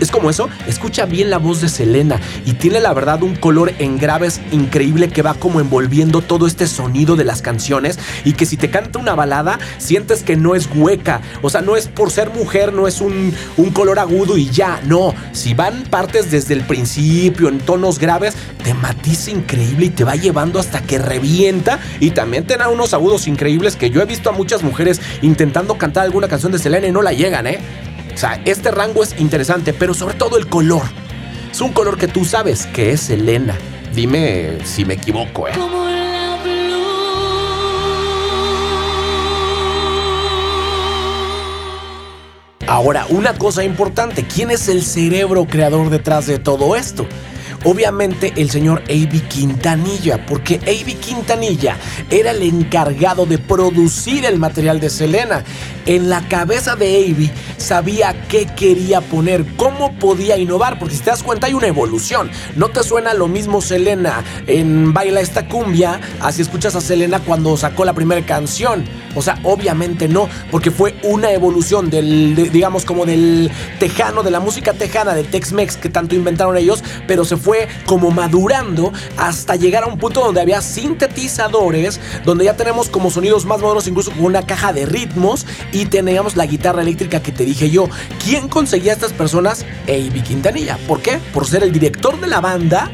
[0.00, 0.50] Es como eso.
[0.66, 5.08] Escucha bien la voz de Selena y tiene la verdad un color en graves increíble
[5.08, 8.98] que va como envolviendo todo este sonido de las canciones y que si te canta
[8.98, 12.86] una balada sientes que no es hueca, o sea, no es por ser mujer, no
[12.86, 17.58] es un, un color agudo y ya, no, si van partes desde el principio en
[17.58, 22.56] tonos graves, te matiza increíble y te va llevando hasta que revienta y también te
[22.56, 26.52] da unos agudos increíbles que yo he visto a muchas mujeres intentando cantar alguna canción
[26.52, 27.58] de Selena y no la llegan, ¿eh?
[28.14, 30.82] O sea, este rango es interesante, pero sobre todo el color.
[31.56, 33.56] Es un color que tú sabes que es Selena.
[33.94, 35.52] Dime si me equivoco, ¿eh?
[35.56, 36.84] Como la blue.
[42.66, 47.06] Ahora, una cosa importante, ¿quién es el cerebro creador detrás de todo esto?
[47.68, 49.22] Obviamente el señor A.B.
[49.28, 50.94] Quintanilla, porque A.B.
[51.00, 51.76] Quintanilla
[52.10, 55.42] era el encargado de producir el material de Selena.
[55.84, 57.30] En la cabeza de A.B.
[57.56, 62.30] sabía qué quería poner, cómo podía innovar, porque si te das cuenta hay una evolución.
[62.54, 67.56] No te suena lo mismo Selena en Baila esta cumbia, así escuchas a Selena cuando
[67.56, 68.84] sacó la primera canción.
[69.16, 73.50] O sea, obviamente no, porque fue una evolución del, de- digamos, como del
[73.80, 77.55] tejano, de la música tejana, del Tex-Mex que tanto inventaron ellos, pero se fue
[77.86, 83.44] como madurando hasta llegar a un punto donde había sintetizadores, donde ya tenemos como sonidos
[83.44, 87.44] más modernos, incluso con una caja de ritmos, y teníamos la guitarra eléctrica que te
[87.44, 87.88] dije yo.
[88.24, 89.64] ¿Quién conseguía a estas personas?
[89.84, 90.22] A.B.
[90.22, 90.78] Quintanilla.
[90.86, 91.18] ¿Por qué?
[91.32, 92.90] Por ser el director de la banda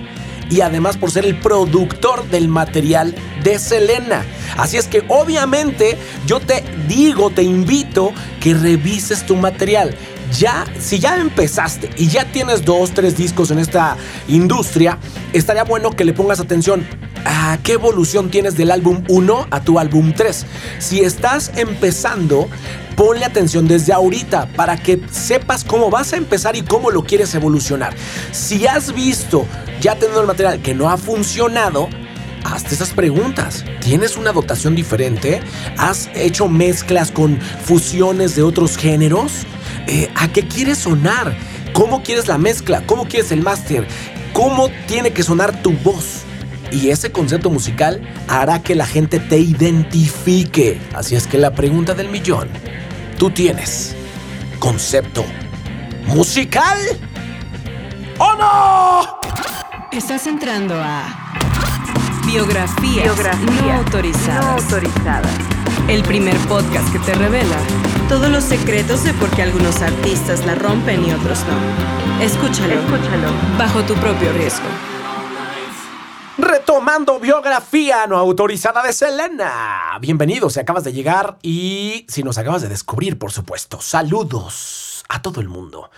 [0.53, 4.25] y además por ser el productor del material de Selena.
[4.59, 5.96] Así es que obviamente
[6.27, 9.94] yo te digo, te invito que revises tu material.
[10.33, 13.97] Ya, si ya empezaste y ya tienes dos, tres discos en esta
[14.29, 14.99] industria,
[15.33, 16.87] estaría bueno que le pongas atención
[17.25, 20.47] a qué evolución tienes del álbum 1 a tu álbum 3.
[20.79, 22.49] Si estás empezando,
[22.97, 27.35] ponle atención desde ahorita para que sepas cómo vas a empezar y cómo lo quieres
[27.35, 27.95] evolucionar.
[28.33, 29.47] Si has visto
[29.81, 31.88] ya teniendo el material que no ha funcionado,
[32.45, 33.64] hazte esas preguntas.
[33.81, 35.40] ¿Tienes una dotación diferente?
[35.79, 39.47] ¿Has hecho mezclas con fusiones de otros géneros?
[39.87, 41.37] Eh, ¿A qué quieres sonar?
[41.73, 42.83] ¿Cómo quieres la mezcla?
[42.87, 43.87] ¿Cómo quieres el máster?
[44.33, 46.23] ¿Cómo tiene que sonar tu voz?
[46.71, 50.81] Y ese concepto musical hará que la gente te identifique.
[50.95, 52.49] Así es que la pregunta del millón,
[53.18, 53.95] ¿tú tienes
[54.59, 55.25] concepto
[56.07, 56.79] musical
[58.18, 59.21] o no?
[59.92, 61.35] Estás entrando a
[62.27, 64.64] Biografías, no, autorizadas.
[65.88, 67.57] El primer podcast que te revela
[68.12, 72.22] todos los secretos de por qué algunos artistas la rompen y otros no.
[72.22, 73.29] Escúchalo, Escúchalo.
[73.57, 74.66] bajo tu propio riesgo.
[76.37, 79.96] Retomando biografía no autorizada de Selena.
[79.98, 83.81] Bienvenido si acabas de llegar y si nos acabas de descubrir, por supuesto.
[83.81, 85.90] Saludos a todo el mundo.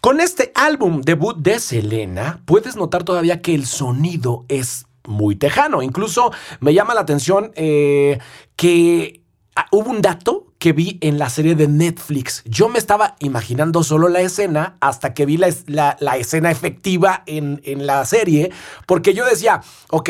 [0.00, 5.82] Con este álbum debut de Selena, puedes notar todavía que el sonido es muy tejano.
[5.82, 8.18] Incluso me llama la atención eh,
[8.56, 9.22] que
[9.54, 12.42] ah, hubo un dato que vi en la serie de Netflix.
[12.46, 15.50] Yo me estaba imaginando solo la escena hasta que vi la,
[16.00, 18.50] la- escena efectiva en, en la serie,
[18.86, 20.08] porque yo decía, ok,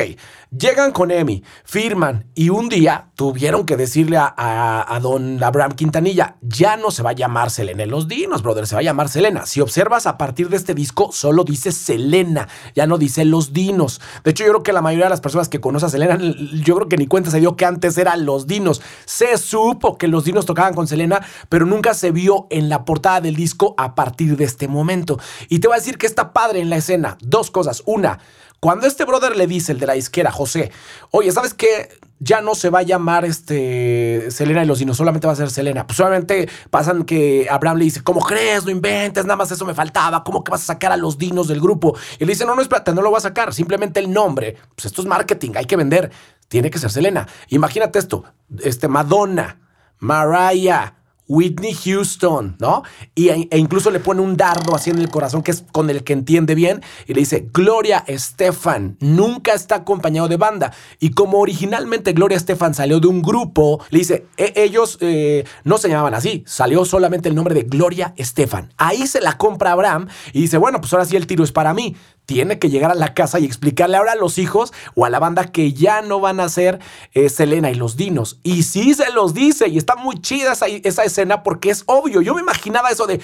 [0.56, 6.76] llegan con Emi, firman y un día tuvieron que decirle a, don Abraham Quintanilla, ya
[6.76, 9.46] no se va a llamar Selena en los Dinos, brother, se va a llamar Selena.
[9.46, 14.00] Si observas a partir de este disco, solo dice Selena, ya no dice Los Dinos.
[14.22, 16.76] De hecho, yo creo que la mayoría de las personas que conocen a Selena, yo
[16.76, 18.82] creo que ni cuenta se dio que antes eran Los Dinos.
[19.04, 23.20] Se supo que Los Dinos tocaban con Selena, pero nunca se vio en la portada
[23.20, 25.18] del disco a partir de este momento.
[25.48, 27.16] Y te voy a decir que está padre en la escena.
[27.20, 27.82] Dos cosas.
[27.86, 28.18] Una,
[28.64, 30.72] cuando este brother le dice, el de la izquierda, José,
[31.10, 31.90] oye, ¿sabes qué?
[32.18, 35.50] Ya no se va a llamar este Selena y los dinos, solamente va a ser
[35.50, 35.86] Selena.
[35.86, 38.64] Pues solamente pasan que Abraham le dice, ¿cómo crees?
[38.64, 40.24] No inventes, nada más eso me faltaba.
[40.24, 41.94] ¿Cómo que vas a sacar a los dinos del grupo?
[42.18, 44.56] Y le dice, no, no, espérate, no lo voy a sacar, simplemente el nombre.
[44.74, 46.10] Pues esto es marketing, hay que vender.
[46.48, 47.28] Tiene que ser Selena.
[47.48, 48.24] Imagínate esto,
[48.62, 49.60] este Madonna,
[49.98, 50.94] Mariah,
[51.28, 52.82] Whitney Houston, ¿no?
[53.14, 56.04] Y, e incluso le pone un dardo así en el corazón, que es con el
[56.04, 60.72] que entiende bien, y le dice, Gloria Estefan, nunca está acompañado de banda.
[61.00, 65.78] Y como originalmente Gloria Estefan salió de un grupo, le dice, "E- ellos eh, no
[65.78, 68.72] se llamaban así, salió solamente el nombre de Gloria Estefan.
[68.76, 71.72] Ahí se la compra Abraham y dice, bueno, pues ahora sí el tiro es para
[71.74, 71.96] mí.
[72.26, 75.18] Tiene que llegar a la casa y explicarle ahora a los hijos o a la
[75.18, 76.80] banda que ya no van a ser
[77.28, 78.38] Selena y los Dinos.
[78.42, 82.22] Y sí se los dice y está muy chida esa, esa escena porque es obvio.
[82.22, 83.20] Yo me imaginaba eso de,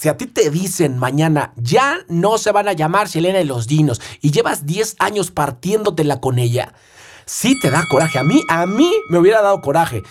[0.00, 3.66] si a ti te dicen mañana ya no se van a llamar Selena y los
[3.66, 6.74] Dinos y llevas 10 años partiéndotela con ella,
[7.24, 8.18] sí te da coraje.
[8.18, 10.02] A mí, a mí me hubiera dado coraje.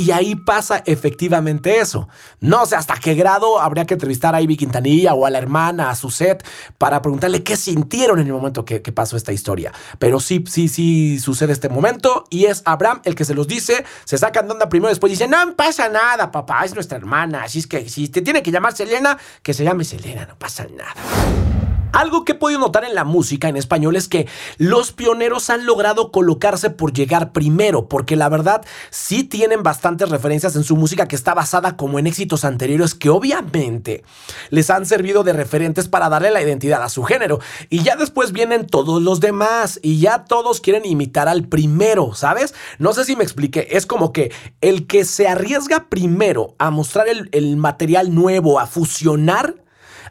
[0.00, 2.08] Y ahí pasa efectivamente eso.
[2.40, 5.90] No sé hasta qué grado habría que entrevistar a Ivy Quintanilla o a la hermana,
[5.90, 6.42] a Suset,
[6.78, 9.72] para preguntarle qué sintieron en el momento que, que pasó esta historia.
[9.98, 13.84] Pero sí, sí, sí sucede este momento y es Abraham el que se los dice,
[14.06, 17.42] se sacan de onda primero, después dicen, no pasa nada, papá, es nuestra hermana.
[17.42, 20.66] Así es que si te tiene que llamar Selena, que se llame Selena, no pasa
[20.74, 21.69] nada.
[21.92, 25.66] Algo que he podido notar en la música en español es que los pioneros han
[25.66, 31.08] logrado colocarse por llegar primero, porque la verdad sí tienen bastantes referencias en su música
[31.08, 34.04] que está basada como en éxitos anteriores que obviamente
[34.50, 37.40] les han servido de referentes para darle la identidad a su género.
[37.70, 42.54] Y ya después vienen todos los demás y ya todos quieren imitar al primero, ¿sabes?
[42.78, 47.08] No sé si me expliqué, es como que el que se arriesga primero a mostrar
[47.08, 49.56] el, el material nuevo, a fusionar,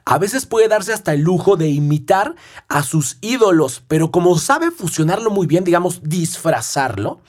[0.10, 2.34] a veces puede darse hasta el lujo de imitar
[2.68, 7.20] a sus ídolos, pero como sabe fusionarlo muy bien, digamos, disfrazarlo,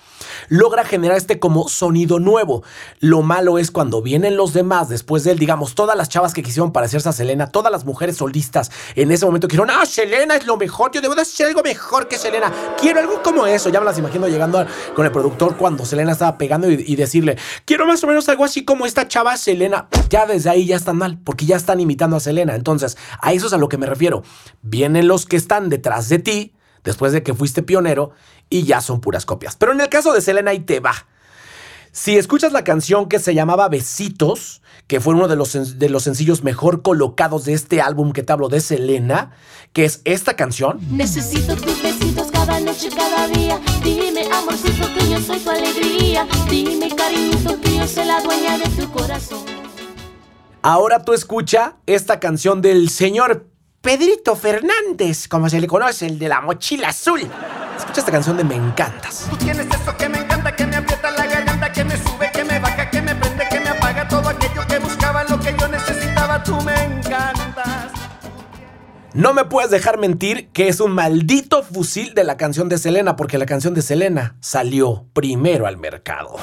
[0.49, 2.63] logra generar este como sonido nuevo.
[2.99, 6.43] Lo malo es cuando vienen los demás después de él, digamos, todas las chavas que
[6.43, 10.47] quisieron parecerse a Selena, todas las mujeres solistas en ese momento dijeron, ah, Selena es
[10.47, 13.69] lo mejor, yo debo de hacer algo mejor que Selena, quiero algo como eso.
[13.69, 14.65] Ya me las imagino llegando
[14.95, 18.43] con el productor cuando Selena estaba pegando y, y decirle, quiero más o menos algo
[18.43, 19.87] así como esta chava Selena.
[20.09, 22.55] Ya desde ahí ya están mal, porque ya están imitando a Selena.
[22.55, 22.70] Entonces,
[23.21, 24.23] a eso es a lo que me refiero.
[24.63, 26.55] Vienen los que están detrás de ti,
[26.85, 28.13] después de que fuiste pionero,
[28.49, 29.57] y ya son puras copias.
[29.57, 31.07] Pero en el caso de Selena, ahí te va.
[31.93, 36.05] Si escuchas la canción que se llamaba Besitos, que fue uno de los, de los
[36.05, 39.33] sencillos mejor colocados de este álbum que te hablo de Selena,
[39.73, 43.61] que es esta canción, Necesito tus besitos cada noche, cada día.
[43.83, 46.27] Dime, amorcito, que yo soy tu alegría.
[46.49, 49.60] Dime, cariñito, que yo soy la dueña de tu corazón.
[50.63, 53.47] Ahora tú escucha esta canción del señor
[53.81, 57.23] Pedrito Fernández, como se le conoce, el de la mochila azul.
[57.79, 59.27] Escucha esta canción de Me Encantas.
[59.31, 62.45] Tú tienes eso que me encanta, que me aprieta la garganta, que me sube, que
[62.45, 65.67] me baja, que me prende, que me apaga todo aquello que buscaba, lo que yo
[65.67, 67.93] necesitaba, tú me encantas.
[69.15, 73.17] No me puedes dejar mentir que es un maldito fusil de la canción de Selena,
[73.17, 76.37] porque la canción de Selena salió primero al mercado.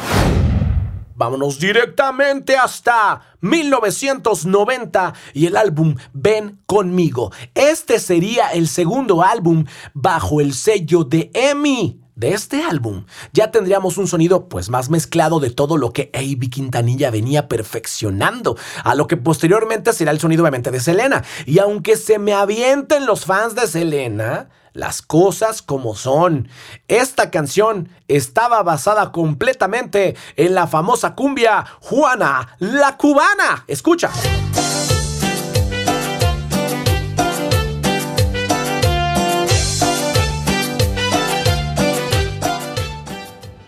[1.18, 7.32] Vámonos directamente hasta 1990 y el álbum Ven conmigo.
[7.56, 9.66] Este sería el segundo álbum
[9.96, 12.07] bajo el sello de EMI.
[12.18, 16.50] De este álbum ya tendríamos un sonido pues más mezclado de todo lo que A.B.
[16.50, 21.24] Quintanilla venía perfeccionando, a lo que posteriormente será el sonido obviamente de Selena.
[21.46, 26.50] Y aunque se me avienten los fans de Selena, las cosas como son.
[26.88, 33.64] Esta canción estaba basada completamente en la famosa cumbia Juana la cubana.
[33.68, 34.10] Escucha.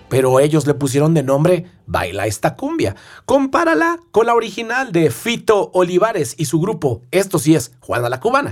[0.09, 2.95] Pero ellos le pusieron de nombre Baila esta cumbia.
[3.25, 7.03] Compárala con la original de Fito Olivares y su grupo.
[7.11, 8.51] Esto sí es Juana la Cubana.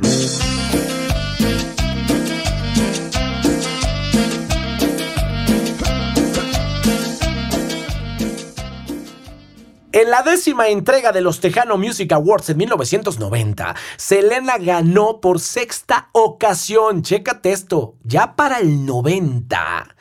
[10.00, 16.10] En la décima entrega de los Tejano Music Awards en 1990, Selena ganó por sexta
[16.12, 17.02] ocasión.
[17.02, 19.97] Chécate esto, ya para el 90.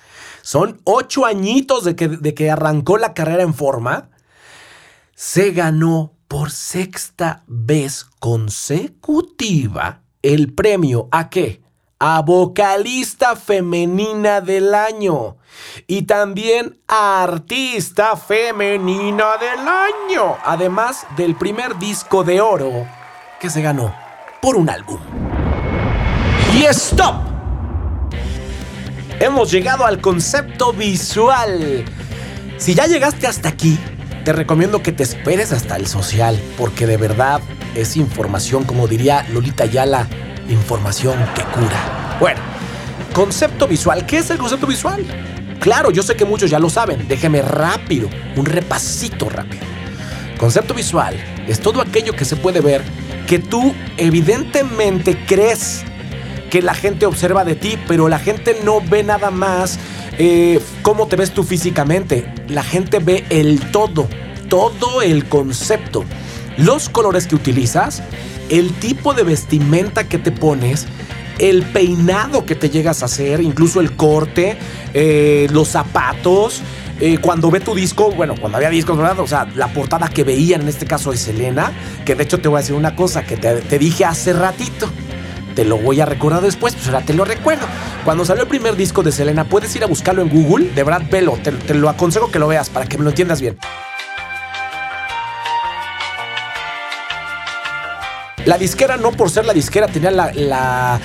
[0.47, 4.11] Son ocho añitos de que, de que arrancó la carrera en forma.
[5.17, 11.63] Se ganó por sexta vez consecutiva el premio a qué?
[11.99, 15.37] A vocalista femenina del año
[15.89, 22.87] y también a artista femenina del año, además del primer disco de oro
[23.41, 23.93] que se ganó
[24.41, 25.01] por un álbum.
[26.55, 27.36] Y stop.
[29.19, 31.87] Hemos llegado al concepto visual.
[32.59, 33.79] Si ya llegaste hasta aquí,
[34.27, 37.41] te recomiendo que te esperes hasta el social, porque de verdad
[37.75, 40.07] es información, como diría Lolita Yala,
[40.51, 42.17] información que cura.
[42.21, 42.41] Bueno,
[43.15, 44.05] concepto visual.
[44.05, 45.03] ¿Qué es el concepto visual?
[45.61, 47.09] Claro, yo sé que muchos ya lo saben.
[47.09, 49.65] Déjeme rápido, un repasito rápido.
[50.37, 51.17] Concepto visual
[51.49, 52.83] es todo aquello que se puede ver
[53.27, 55.85] que tú evidentemente crees
[56.57, 59.79] que la gente observa de ti, pero la gente no ve nada más
[60.17, 62.33] eh, cómo te ves tú físicamente.
[62.49, 64.09] La gente ve el todo,
[64.49, 66.03] todo el concepto.
[66.57, 68.03] Los colores que utilizas,
[68.49, 70.87] el tipo de vestimenta que te pones,
[71.39, 74.57] el peinado que te llegas a hacer, incluso el corte,
[74.95, 76.63] eh, los zapatos.
[77.01, 79.21] eh, cuando ve tu disco, bueno, cuando había discos, ¿verdad?
[79.21, 81.71] O sea, la portada que veían en este caso de Selena,
[82.07, 84.89] que de hecho te voy a decir una cosa que te dije hace ratito.
[85.57, 87.67] Te lo voy a recordar después, pues ahora te lo recuerdo.
[88.05, 90.71] Cuando salió el primer disco de Selena, puedes ir a buscarlo en Google.
[90.75, 91.39] De verdad, velo.
[91.43, 93.59] Te, te lo aconsejo que lo veas para que me lo entiendas bien.
[98.45, 101.01] La disquera, no por ser la disquera, tenía la, la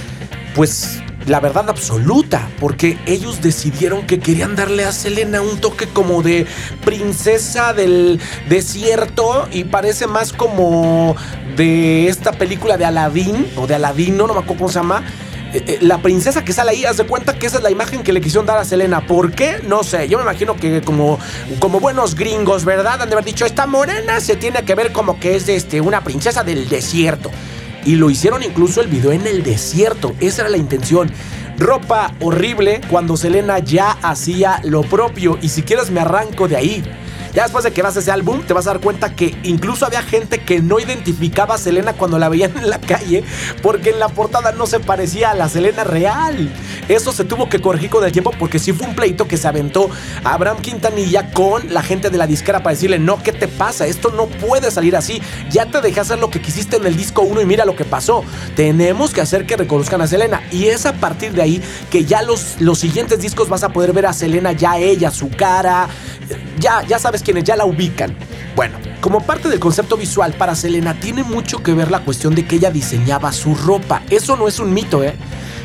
[0.53, 6.21] pues la verdad absoluta, porque ellos decidieron que querían darle a Selena un toque como
[6.21, 6.45] de
[6.83, 8.19] princesa del
[8.49, 11.15] desierto y parece más como
[11.55, 15.03] de esta película de Aladdin o de Aladino, no me acuerdo cómo se llama.
[15.53, 18.03] Eh, eh, La princesa que sale ahí, haz de cuenta que esa es la imagen
[18.03, 19.05] que le quisieron dar a Selena.
[19.05, 19.61] ¿Por qué?
[19.67, 20.07] No sé.
[20.07, 21.19] Yo me imagino que como,
[21.59, 23.01] como buenos gringos, ¿verdad?
[23.01, 26.03] Han de haber dicho, esta morena se tiene que ver como que es este, una
[26.03, 27.31] princesa del desierto.
[27.85, 30.15] Y lo hicieron incluso el video en el desierto.
[30.19, 31.11] Esa era la intención.
[31.57, 35.37] Ropa horrible cuando Selena ya hacía lo propio.
[35.41, 36.83] Y si quieres me arranco de ahí.
[37.33, 39.85] Ya después de que vas a ese álbum, te vas a dar cuenta que incluso
[39.85, 43.23] había gente que no identificaba a Selena cuando la veían en la calle,
[43.61, 46.53] porque en la portada no se parecía a la Selena real.
[46.89, 49.47] Eso se tuvo que corregir con el tiempo porque sí fue un pleito que se
[49.47, 49.89] aventó
[50.23, 53.85] Abraham Quintanilla con la gente de la disquera para decirle, no, ¿qué te pasa?
[53.87, 55.21] Esto no puede salir así.
[55.49, 57.85] Ya te dejé hacer lo que quisiste en el disco 1 y mira lo que
[57.85, 58.23] pasó.
[58.55, 60.43] Tenemos que hacer que reconozcan a Selena.
[60.51, 63.93] Y es a partir de ahí que ya los, los siguientes discos vas a poder
[63.93, 65.87] ver a Selena ya ella, su cara.
[66.61, 68.15] Ya, ya sabes quienes ya la ubican.
[68.55, 72.45] Bueno, como parte del concepto visual para Selena tiene mucho que ver la cuestión de
[72.45, 74.03] que ella diseñaba su ropa.
[74.11, 75.15] Eso no es un mito, ¿eh?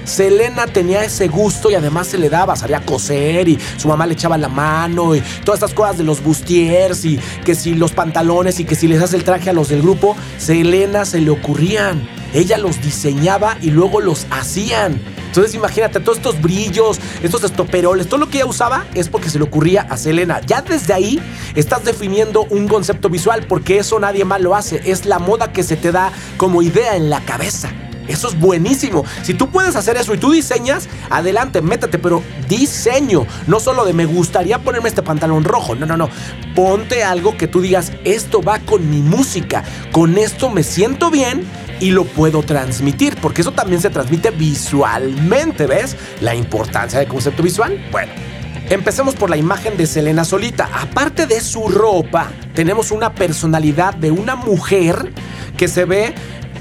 [0.06, 4.14] Selena tenía ese gusto y además se le daba, sabía coser y su mamá le
[4.14, 8.60] echaba la mano y todas estas cosas de los bustiers y que si los pantalones
[8.60, 12.08] y que si les hace el traje a los del grupo, Selena se le ocurrían.
[12.32, 15.00] ella los diseñaba y luego los hacían.
[15.26, 19.38] Entonces imagínate, todos estos brillos, estos estoperoles, todo lo que ella usaba es porque se
[19.38, 20.40] le ocurría a Selena.
[20.46, 21.20] Ya desde ahí
[21.54, 24.80] estás definiendo un concepto visual porque eso nadie más lo hace.
[24.84, 27.70] Es la moda que se te da como idea en la cabeza.
[28.08, 29.04] Eso es buenísimo.
[29.22, 33.26] Si tú puedes hacer eso y tú diseñas, adelante, métete, pero diseño.
[33.46, 35.74] No solo de me gustaría ponerme este pantalón rojo.
[35.74, 36.08] No, no, no.
[36.54, 39.64] Ponte algo que tú digas, esto va con mi música.
[39.92, 41.44] Con esto me siento bien
[41.80, 43.16] y lo puedo transmitir.
[43.20, 45.96] Porque eso también se transmite visualmente, ¿ves?
[46.20, 47.78] La importancia del concepto visual.
[47.90, 48.12] Bueno.
[48.68, 50.68] Empecemos por la imagen de Selena solita.
[50.72, 55.12] Aparte de su ropa, tenemos una personalidad de una mujer
[55.56, 56.14] que se ve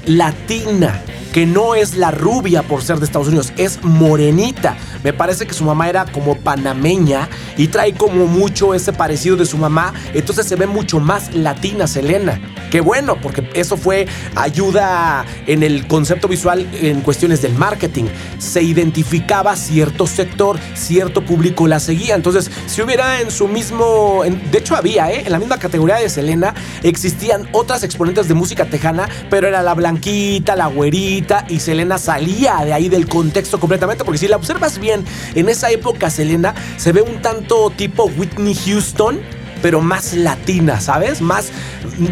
[0.06, 1.02] latina,
[1.36, 4.74] que no es la rubia por ser de Estados Unidos, es morenita.
[5.04, 7.28] Me parece que su mamá era como panameña
[7.58, 11.86] y trae como mucho ese parecido de su mamá, entonces se ve mucho más latina
[11.86, 12.40] Selena.
[12.70, 18.04] Qué bueno, porque eso fue ayuda en el concepto visual en cuestiones del marketing.
[18.38, 22.14] Se identificaba cierto sector, cierto público la seguía.
[22.14, 25.22] Entonces, si hubiera en su mismo, de hecho había, ¿eh?
[25.26, 29.74] en la misma categoría de Selena, existían otras exponentes de música tejana, pero era la
[29.74, 34.78] blanquita, la güerita, y Selena salía de ahí del contexto completamente, porque si la observas
[34.78, 35.04] bien,
[35.34, 39.20] en esa época Selena se ve un tanto tipo Whitney Houston,
[39.62, 41.20] pero más latina, ¿sabes?
[41.20, 41.50] Más,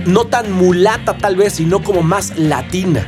[0.06, 3.06] no tan mulata tal vez, sino como más latina.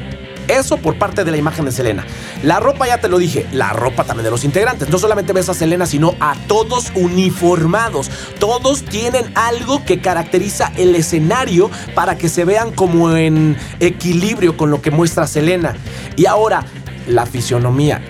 [0.49, 2.07] Eso por parte de la imagen de Selena.
[2.43, 4.89] La ropa, ya te lo dije, la ropa también de los integrantes.
[4.89, 8.11] No solamente ves a Selena, sino a todos uniformados.
[8.39, 14.71] Todos tienen algo que caracteriza el escenario para que se vean como en equilibrio con
[14.71, 15.75] lo que muestra Selena.
[16.17, 16.65] Y ahora,
[17.07, 18.03] la fisionomía.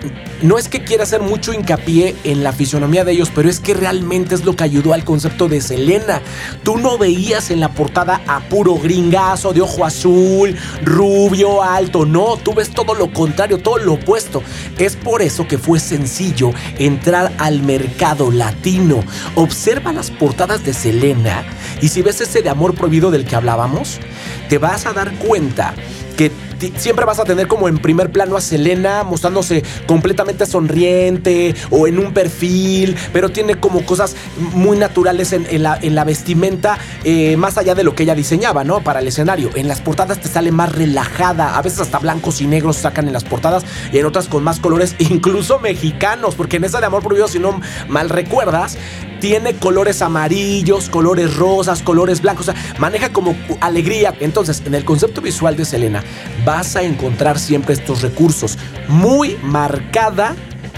[0.43, 3.73] No es que quiera hacer mucho hincapié en la fisionomía de ellos, pero es que
[3.75, 6.21] realmente es lo que ayudó al concepto de Selena.
[6.63, 12.05] Tú no veías en la portada a puro gringazo de ojo azul, rubio, alto.
[12.05, 14.43] No, tú ves todo lo contrario, todo lo opuesto.
[14.79, 19.03] Es por eso que fue sencillo entrar al mercado latino.
[19.37, 21.45] Observa las portadas de Selena
[21.81, 24.01] y si ves ese de amor prohibido del que hablábamos,
[24.49, 25.75] te vas a dar cuenta
[26.17, 26.31] que
[26.77, 31.99] siempre vas a tener como en primer plano a Selena mostrándose completamente sonriente o en
[31.99, 34.17] un perfil, pero tiene como cosas
[34.55, 38.65] muy naturales en, la, en la vestimenta, eh, más allá de lo que ella diseñaba,
[38.65, 38.81] ¿no?
[38.81, 39.51] Para el escenario.
[39.55, 43.13] En las portadas te sale más relajada, a veces hasta blancos y negros sacan en
[43.13, 47.03] las portadas y en otras con más colores, incluso mexicanos, porque en esa de Amor
[47.03, 48.79] Prohibido, si no mal recuerdas,
[49.21, 54.15] tiene colores amarillos, colores rosas, colores blancos, o sea, maneja como alegría.
[54.21, 56.03] Entonces, en el concepto visual de Selena,
[56.45, 58.59] vas a encontrar siempre estos recursos.
[58.89, 60.35] Muy marcada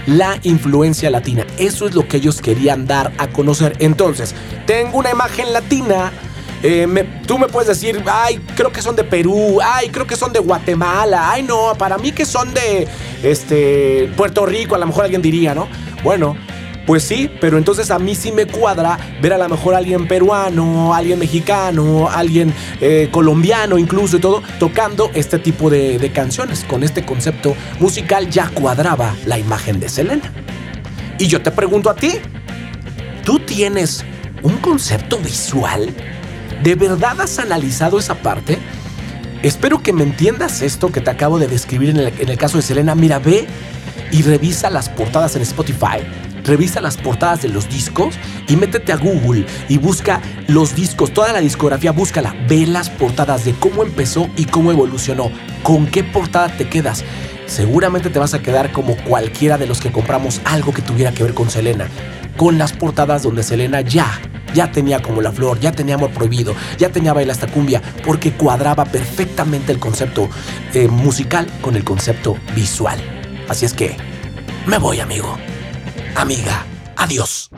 [0.07, 1.45] la influencia latina.
[1.57, 3.75] Eso es lo que ellos querían dar a conocer.
[3.79, 4.33] Entonces,
[4.65, 6.11] tengo una imagen latina.
[6.63, 6.87] eh,
[7.25, 10.39] tú me puedes decir, ay, creo que son de Perú, ay, creo que son de
[10.39, 12.87] Guatemala, ay, no, para mí que son de
[13.23, 15.69] este, Puerto Rico, a lo mejor alguien diría, ¿no?
[16.03, 16.35] Bueno,
[16.89, 20.07] pues sí, pero entonces a mí sí me cuadra ver a lo mejor a alguien
[20.07, 26.65] peruano, alguien mexicano, alguien eh, colombiano incluso y todo, tocando este tipo de, canciones.
[26.67, 30.33] Con este concepto musical ya cuadraba la imagen de Selena.
[31.19, 32.13] Y yo te pregunto a ti,
[33.23, 34.03] ¿tú tienes
[34.41, 35.93] un concepto visual?
[36.63, 38.57] ¿De verdad has analizado esa parte?
[39.43, 42.57] Espero que me entiendas esto que te acabo de describir en el, en el caso
[42.57, 42.95] de Selena.
[42.95, 43.45] Mira, ve
[44.11, 45.99] y revisa las portadas en Spotify.
[46.43, 48.15] Revisa las portadas de los discos
[48.47, 52.35] y métete a Google y busca los discos, toda la discografía, búscala.
[52.47, 55.31] Ve las portadas de cómo empezó y cómo evolucionó.
[55.63, 57.03] ¿Con qué portada te quedas?
[57.45, 61.23] Seguramente te vas a quedar como cualquiera de los que compramos algo que tuviera que
[61.23, 61.87] ver con Selena.
[62.37, 64.21] Con las portadas donde Selena ya,
[64.53, 68.33] ya tenía como la flor, ya tenía amor prohibido, ya tenía baila hasta cumbia, porque
[68.33, 70.29] cuadraba perfectamente el concepto
[70.73, 72.99] eh, musical con el concepto visual.
[73.47, 73.97] Así es que,
[74.67, 75.37] me voy amigo,
[76.15, 77.49] amiga, adiós.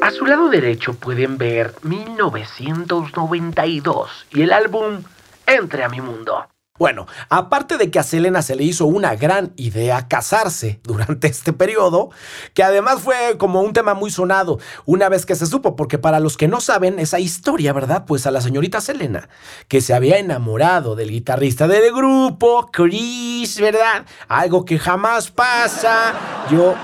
[0.00, 5.04] A su lado derecho pueden ver 1992 y el álbum
[5.46, 6.44] Entre a mi mundo.
[6.78, 11.52] Bueno, aparte de que a Selena se le hizo una gran idea casarse durante este
[11.52, 12.10] periodo,
[12.54, 16.20] que además fue como un tema muy sonado una vez que se supo, porque para
[16.20, 18.04] los que no saben esa historia, ¿verdad?
[18.06, 19.28] Pues a la señorita Selena,
[19.68, 24.04] que se había enamorado del guitarrista del grupo, Chris, ¿verdad?
[24.28, 26.14] Algo que jamás pasa.
[26.50, 26.74] Yo,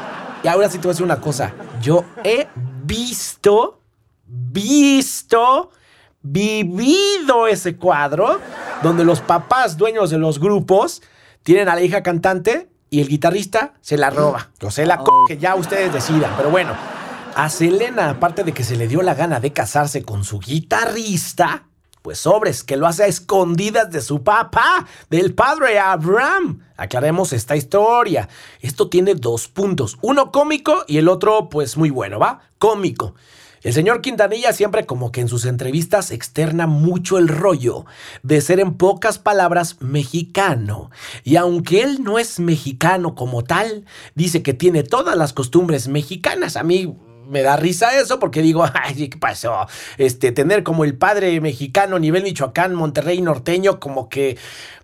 [0.42, 2.48] y ahora sí te voy a decir una cosa, yo he
[2.84, 3.80] visto,
[4.26, 5.70] visto
[6.22, 8.40] vivido ese cuadro
[8.82, 11.02] donde los papás dueños de los grupos
[11.42, 14.50] tienen a la hija cantante y el guitarrista se la roba.
[14.62, 16.32] O se la co- que ya ustedes decidan.
[16.36, 16.72] Pero bueno,
[17.34, 21.64] a Selena, aparte de que se le dio la gana de casarse con su guitarrista,
[22.02, 26.58] Pues sobres, que lo hace a escondidas de su papá, del padre Abraham.
[26.76, 28.28] Aclaremos esta historia.
[28.60, 32.40] Esto tiene dos puntos, uno cómico y el otro pues muy bueno, ¿va?
[32.58, 33.14] Cómico.
[33.62, 37.86] El señor Quintanilla siempre como que en sus entrevistas externa mucho el rollo
[38.22, 40.90] de ser en pocas palabras mexicano.
[41.22, 43.84] Y aunque él no es mexicano como tal,
[44.14, 46.56] dice que tiene todas las costumbres mexicanas.
[46.56, 46.96] A mí
[47.28, 49.66] me da risa eso porque digo, ay, ¿qué pasó?
[49.96, 54.38] Este, tener como el padre mexicano nivel Michoacán, Monterrey norteño, como que,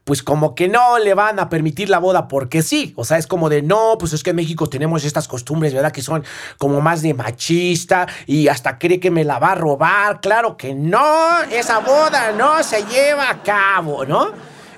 [0.08, 2.94] pues como que no le van a permitir la boda porque sí.
[2.96, 5.92] O sea, es como de, no, pues es que en México tenemos estas costumbres, ¿verdad?
[5.92, 6.24] Que son
[6.56, 10.22] como más de machista y hasta cree que me la va a robar.
[10.22, 14.30] Claro que no, esa boda no se lleva a cabo, ¿no?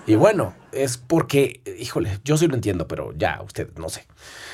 [0.05, 4.09] Y bueno, es porque, híjole, yo sí lo entiendo, pero ya, usted no sé.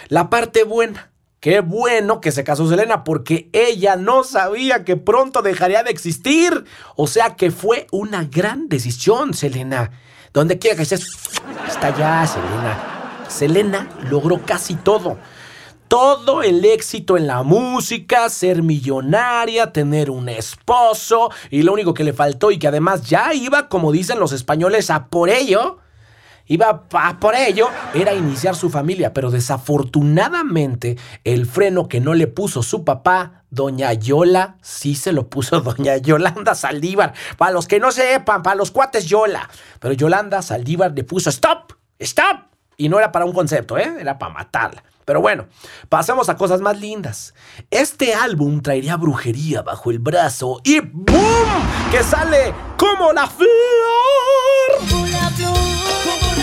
[0.09, 1.11] La parte buena.
[1.41, 6.67] Qué bueno que se casó Selena porque ella no sabía que pronto dejaría de existir.
[6.97, 9.91] O sea que fue una gran decisión, Selena.
[10.37, 11.17] Donde quiera que estés,
[11.67, 13.25] está ya, Selena.
[13.27, 15.17] Selena logró casi todo.
[15.89, 22.05] Todo el éxito en la música, ser millonaria, tener un esposo y lo único que
[22.05, 25.79] le faltó y que además ya iba, como dicen los españoles, a por ello,
[26.47, 32.27] iba a por ello, era iniciar su familia, pero desafortunadamente el freno que no le
[32.27, 37.15] puso su papá, doña Yola, sí se lo puso doña Yolanda Saldívar.
[37.37, 39.49] Para los que no sepan, para los cuates Yola.
[39.81, 42.47] Pero Yolanda Saldívar le puso stop, stop.
[42.77, 43.91] Y no era para un concepto, ¿eh?
[43.99, 44.83] era para matarla.
[45.07, 45.47] Pero bueno,
[45.89, 47.33] pasamos a cosas más lindas.
[47.71, 51.49] Este álbum traería brujería bajo el brazo y ¡boom!
[51.93, 53.49] Que sale como la flor.
[54.91, 56.36] Como la flor, como la flor,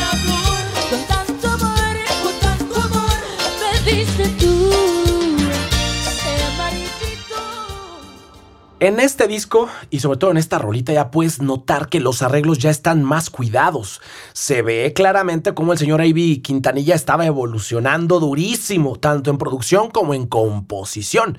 [8.84, 12.58] En este disco y sobre todo en esta rolita ya puedes notar que los arreglos
[12.58, 14.02] ya están más cuidados.
[14.34, 20.14] Se ve claramente cómo el señor Ivy Quintanilla estaba evolucionando durísimo, tanto en producción como
[20.14, 21.38] en composición.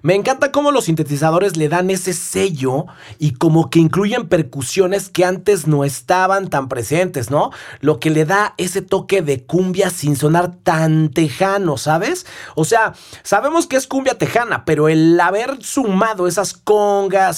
[0.00, 2.86] Me encanta cómo los sintetizadores le dan ese sello
[3.18, 7.50] y como que incluyen percusiones que antes no estaban tan presentes, ¿no?
[7.82, 12.24] Lo que le da ese toque de cumbia sin sonar tan tejano, ¿sabes?
[12.54, 16.54] O sea, sabemos que es cumbia tejana, pero el haber sumado esas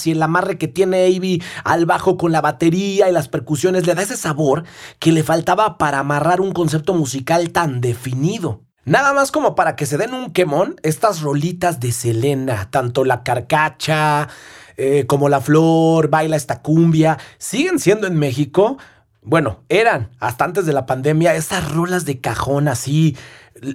[0.05, 3.95] y el amarre que tiene Avi al bajo con la batería y las percusiones le
[3.95, 4.63] da ese sabor
[4.99, 8.61] que le faltaba para amarrar un concepto musical tan definido.
[8.85, 13.23] Nada más como para que se den un quemón, estas rolitas de Selena, tanto la
[13.23, 14.29] carcacha
[14.77, 18.77] eh, como la flor, baila esta cumbia, siguen siendo en México.
[19.21, 23.17] Bueno, eran hasta antes de la pandemia esas rolas de cajón así.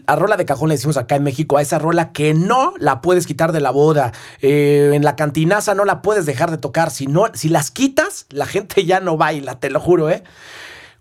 [0.07, 3.01] A rola de cajón le decimos acá en México, a esa rola que no la
[3.01, 4.12] puedes quitar de la boda.
[4.43, 6.91] Eh, en la cantinaza no la puedes dejar de tocar.
[6.91, 10.24] Si, no, si las quitas, la gente ya no baila, te lo juro, ¿eh?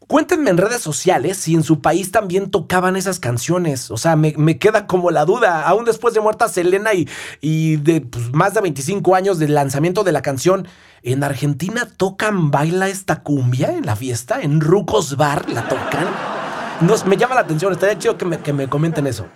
[0.07, 3.89] Cuéntenme en redes sociales si en su país también tocaban esas canciones.
[3.89, 5.63] O sea, me, me queda como la duda.
[5.63, 7.07] Aún después de muerta Selena y,
[7.39, 10.67] y de pues, más de 25 años del lanzamiento de la canción,
[11.03, 14.41] ¿en Argentina tocan baila esta cumbia en la fiesta?
[14.41, 16.32] ¿En Rucos Bar la tocan?
[16.82, 19.28] Nos, me llama la atención, estaría chido que me, que me comenten eso.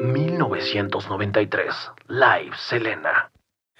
[0.00, 1.74] 1993.
[2.08, 3.30] Live Selena.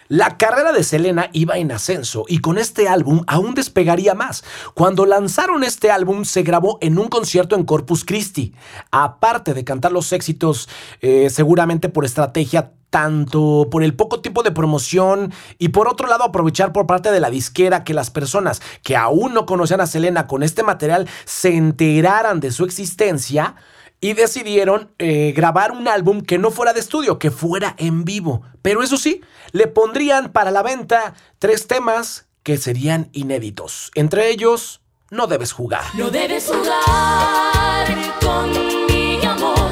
[0.09, 4.43] La carrera de Selena iba en ascenso y con este álbum aún despegaría más.
[4.73, 8.55] Cuando lanzaron este álbum se grabó en un concierto en Corpus Christi.
[8.91, 10.71] Aparte de cantar los éxitos,
[11.03, 16.25] eh, seguramente por estrategia, tanto por el poco tiempo de promoción y por otro lado
[16.25, 20.27] aprovechar por parte de la disquera que las personas que aún no conocían a Selena
[20.27, 23.57] con este material se enteraran de su existencia
[24.01, 28.43] y decidieron eh, grabar un álbum que no fuera de estudio, que fuera en vivo.
[28.63, 29.23] Pero eso sí,
[29.53, 33.91] le pondrían para la venta tres temas que serían inéditos.
[33.95, 34.81] Entre ellos,
[35.11, 35.83] No debes jugar.
[35.95, 37.87] No debes jugar
[38.21, 38.51] con
[38.87, 39.71] mi amor.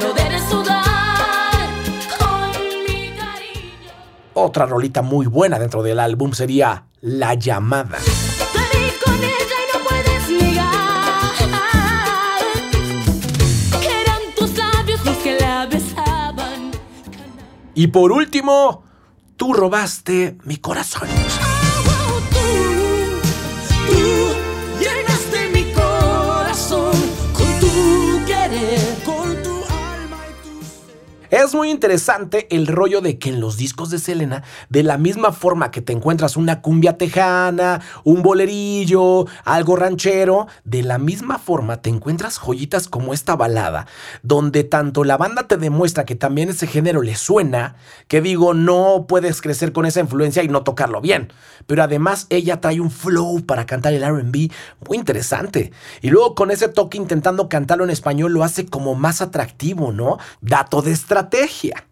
[0.00, 1.68] No debes jugar
[2.18, 2.50] con
[2.86, 3.92] mi cariño.
[4.34, 7.98] Otra rolita muy buena dentro del álbum sería La llamada.
[17.78, 18.82] Y por último,
[19.36, 21.06] tú robaste mi corazón.
[31.30, 35.30] Es muy interesante el rollo de que en los discos de Selena, de la misma
[35.30, 41.82] forma que te encuentras una cumbia tejana, un bolerillo, algo ranchero, de la misma forma
[41.82, 43.86] te encuentras joyitas como esta balada,
[44.22, 47.76] donde tanto la banda te demuestra que también ese género le suena,
[48.06, 51.30] que digo, no puedes crecer con esa influencia y no tocarlo bien,
[51.66, 54.50] pero además ella trae un flow para cantar el RB
[54.88, 55.72] muy interesante.
[56.00, 60.16] Y luego con ese toque intentando cantarlo en español lo hace como más atractivo, ¿no?
[60.40, 61.84] Dato de estrategia.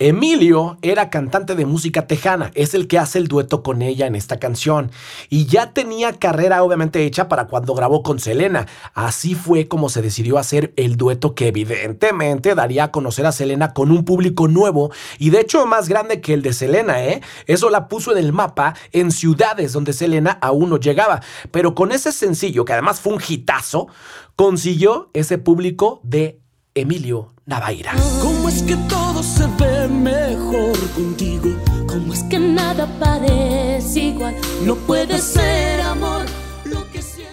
[0.00, 4.16] Emilio era cantante de música tejana, es el que hace el dueto con ella en
[4.16, 4.90] esta canción.
[5.30, 8.66] Y ya tenía carrera obviamente hecha para cuando grabó con Selena.
[8.92, 13.72] Así fue como se decidió hacer el dueto que evidentemente daría a conocer a Selena
[13.72, 14.90] con un público nuevo
[15.20, 17.20] y de hecho más grande que el de Selena, ¿eh?
[17.46, 21.22] Eso la puso en el mapa en ciudades donde Selena aún no llegaba.
[21.52, 23.86] Pero con ese sencillo, que además fue un hitazo,
[24.34, 26.40] consiguió ese público de
[26.76, 27.92] Emilio Navaira.
[28.20, 31.50] ¿Cómo es que todo se ve mejor contigo?
[31.86, 34.34] ¿Cómo es que nada parece igual?
[34.64, 36.22] No puede ser amor
[36.64, 37.32] lo que siento.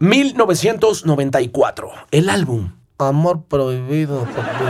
[0.00, 2.72] 1994, el álbum.
[2.98, 4.64] Amor prohibido, papi.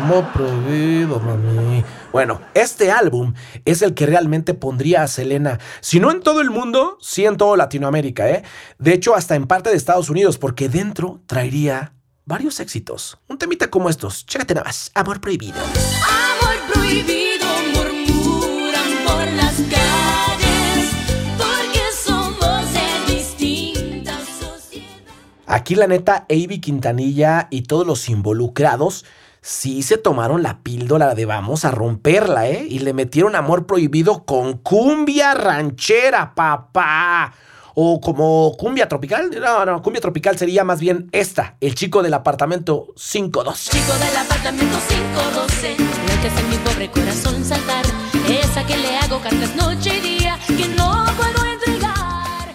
[0.00, 1.82] Amor prohibido, mami.
[2.12, 6.50] Bueno, este álbum es el que realmente pondría a Selena, si no en todo el
[6.50, 8.44] mundo, sí en toda Latinoamérica, ¿eh?
[8.78, 11.94] De hecho, hasta en parte de Estados Unidos, porque dentro traería
[12.28, 13.18] varios éxitos.
[13.26, 14.26] Un temita como estos.
[14.26, 14.92] Chécate nada más.
[14.94, 15.58] Amor prohibido.
[15.58, 20.90] Amor prohibido murmuran por las calles
[21.38, 25.14] porque somos de distintas sociedades.
[25.46, 29.06] Aquí la neta, Avi Quintanilla y todos los involucrados
[29.40, 32.66] sí se tomaron la píldora de vamos a romperla, ¿eh?
[32.68, 37.32] Y le metieron amor prohibido con cumbia ranchera, papá.
[37.80, 39.30] O como cumbia tropical.
[39.40, 43.70] No, no, cumbia tropical sería más bien esta, el chico del apartamento 512.
[43.70, 47.84] Chico del apartamento 512, la que hace mi pobre corazón saltar.
[48.28, 52.52] Esa que le hago cartas noche y día, que no puedo entregar.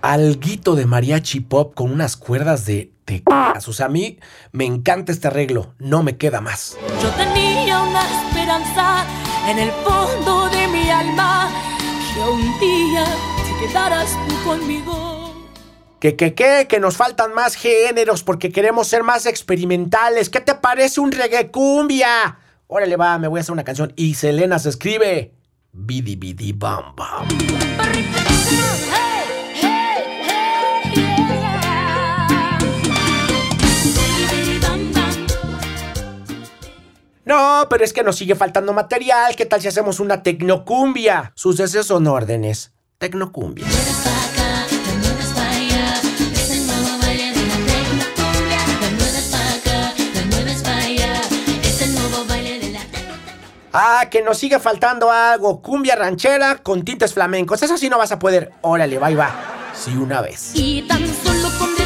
[0.00, 4.18] Alguito de mariachi pop con unas cuerdas de te O sea, a mí
[4.52, 6.78] me encanta este arreglo, no me queda más.
[7.02, 9.04] Yo tenía una esperanza
[9.50, 11.50] en el fondo de mi alma,
[12.14, 15.34] que un día te quedaras tú conmigo.
[16.00, 20.28] Que, que, que, que nos faltan más géneros porque queremos ser más experimentales.
[20.28, 22.38] ¿Qué te parece un reggae cumbia?
[22.66, 23.92] Órale, va, me voy a hacer una canción.
[23.96, 25.32] Y Selena se escribe
[25.72, 27.28] Bidi Bidi Bam Bam.
[37.24, 39.34] No, pero es que nos sigue faltando material.
[39.34, 41.32] ¿Qué tal si hacemos una tecnocumbia?
[41.34, 42.73] Sus deseos son órdenes.
[43.04, 43.66] Tecnocumbia.
[53.74, 55.60] Ah, que nos sigue faltando algo.
[55.60, 57.62] Cumbia ranchera con tintes flamencos.
[57.62, 58.52] Eso sí no vas a poder.
[58.62, 59.34] Órale, va y va.
[59.74, 60.52] Sí, una vez.
[60.54, 61.83] Y tan solo con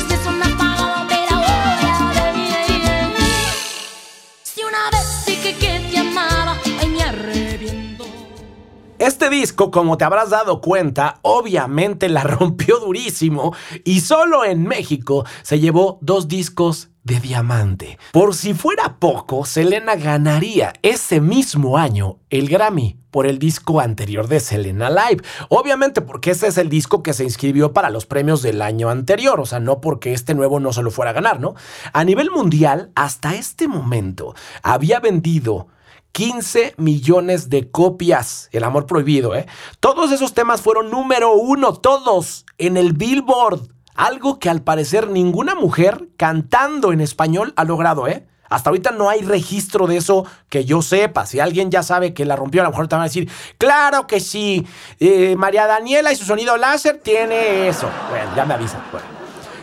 [8.98, 15.24] Este disco, como te habrás dado cuenta, obviamente la rompió durísimo y solo en México
[15.42, 17.96] se llevó dos discos de diamante.
[18.12, 24.26] Por si fuera poco, Selena ganaría ese mismo año el Grammy por el disco anterior
[24.26, 25.22] de Selena Live.
[25.48, 29.38] Obviamente porque ese es el disco que se inscribió para los premios del año anterior,
[29.38, 31.54] o sea, no porque este nuevo no se lo fuera a ganar, ¿no?
[31.92, 35.68] A nivel mundial, hasta este momento, había vendido
[36.12, 38.48] 15 millones de copias.
[38.52, 39.46] El amor prohibido, ¿eh?
[39.80, 43.68] Todos esos temas fueron número uno, todos, en el Billboard.
[43.94, 48.26] Algo que al parecer ninguna mujer cantando en español ha logrado, ¿eh?
[48.48, 51.26] Hasta ahorita no hay registro de eso que yo sepa.
[51.26, 54.06] Si alguien ya sabe que la rompió, a lo mejor te van a decir, claro
[54.06, 54.66] que sí.
[55.00, 57.88] Eh, María Daniela y su sonido láser tiene eso.
[58.10, 58.82] Bueno, ya me avisan.
[58.90, 59.17] Bueno.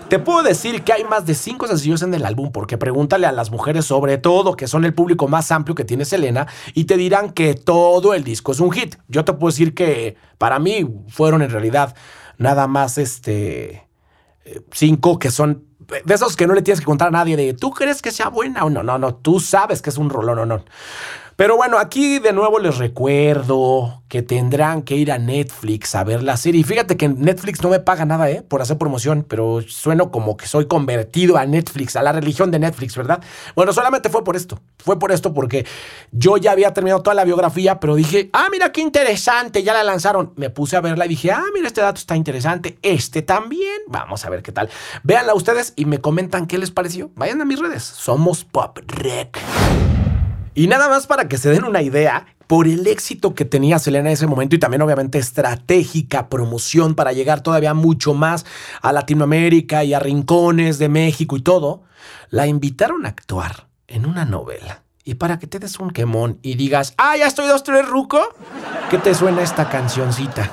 [0.09, 3.31] Te puedo decir que hay más de cinco sencillos en el álbum porque pregúntale a
[3.31, 6.95] las mujeres sobre todo, que son el público más amplio que tiene Selena, y te
[6.95, 8.95] dirán que todo el disco es un hit.
[9.07, 11.95] Yo te puedo decir que para mí fueron en realidad
[12.37, 13.87] nada más este
[14.71, 15.63] cinco que son
[16.05, 18.29] de esos que no le tienes que contar a nadie de tú crees que sea
[18.29, 20.63] buena o no, no, no, tú sabes que es un rolón o no.
[21.35, 26.23] Pero bueno, aquí de nuevo les recuerdo que tendrán que ir a Netflix a ver
[26.23, 26.61] la serie.
[26.61, 28.41] Y fíjate que Netflix no me paga nada, ¿eh?
[28.41, 32.59] Por hacer promoción, pero sueno como que soy convertido a Netflix, a la religión de
[32.59, 33.21] Netflix, ¿verdad?
[33.53, 34.61] Bueno, solamente fue por esto.
[34.77, 35.65] Fue por esto porque
[36.13, 39.83] yo ya había terminado toda la biografía, pero dije, ah, mira qué interesante, ya la
[39.83, 40.31] lanzaron.
[40.37, 42.77] Me puse a verla y dije, ah, mira, este dato está interesante.
[42.81, 43.81] Este también.
[43.87, 44.69] Vamos a ver qué tal.
[45.03, 47.11] Véanla ustedes y me comentan qué les pareció.
[47.15, 47.83] Vayan a mis redes.
[47.83, 49.37] Somos Pop Rec.
[50.55, 54.09] Y nada más para que se den una idea, por el éxito que tenía Selena
[54.09, 58.45] en ese momento y también obviamente estratégica promoción para llegar todavía mucho más
[58.81, 61.83] a Latinoamérica y a rincones de México y todo,
[62.29, 64.83] la invitaron a actuar en una novela.
[65.03, 68.19] Y para que te des un quemón y digas, ah, ya estoy dos, tres, ruco,
[68.89, 70.49] ¿qué te suena esta cancioncita?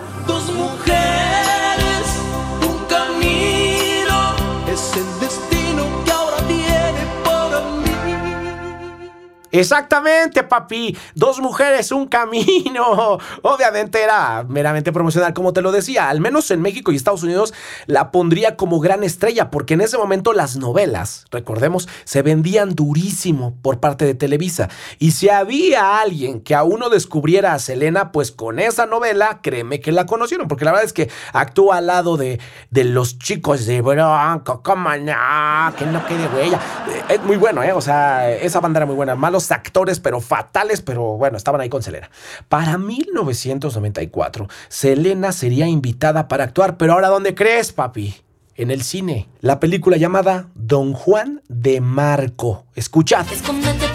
[9.53, 10.97] Exactamente, papi.
[11.15, 13.19] Dos mujeres, un camino.
[13.43, 16.09] Obviamente era meramente promocional, como te lo decía.
[16.09, 17.53] Al menos en México y Estados Unidos
[17.87, 23.55] la pondría como gran estrella, porque en ese momento las novelas, recordemos, se vendían durísimo
[23.61, 24.71] por parte de Televisa.
[24.99, 29.81] Y si había alguien que aún no descubriera a Selena, pues con esa novela, créeme
[29.81, 32.41] que la conocieron, porque la verdad es que actúa al lado de,
[32.71, 36.59] de los chicos de Bronco, como no, que no quede huella.
[36.89, 37.73] Eh, Es muy bueno, ¿eh?
[37.73, 39.15] O sea, esa banda era muy buena.
[39.15, 42.11] Malos actores, pero fatales, pero bueno, estaban ahí con Selena.
[42.49, 48.15] Para 1994, Selena sería invitada para actuar, pero ahora ¿dónde crees, papi?
[48.55, 49.29] En el cine.
[49.41, 52.67] La película llamada Don Juan de Marco.
[52.75, 53.27] Escuchad.
[53.33, 53.87] Escóndete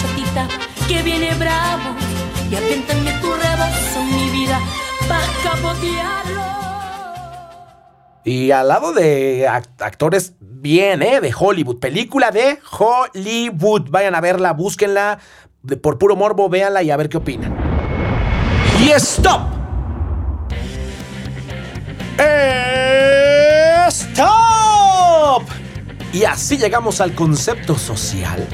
[0.00, 0.48] chatita,
[0.88, 1.94] que viene bravo.
[2.50, 4.58] Y aviéntame tu rebozo, mi vida,
[5.08, 5.20] pa'
[5.50, 6.40] capotearlo.
[8.24, 11.20] Y al lado de act- actores bien, ¿eh?
[11.20, 11.78] De Hollywood.
[11.78, 13.90] Película de Hollywood.
[13.90, 15.18] Vayan a verla, búsquenla.
[15.82, 17.56] por puro morbo, véanla y a ver qué opinan.
[18.80, 19.42] ¡Y stop!
[23.88, 25.42] ¡Stop!
[26.12, 28.46] Y así llegamos al concepto social.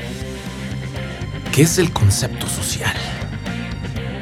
[1.52, 2.94] ¿Qué es el concepto social?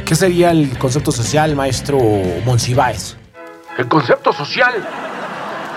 [0.04, 1.98] ¿Qué sería el concepto social, maestro
[2.44, 3.16] Monsiváis?
[3.78, 4.74] El concepto social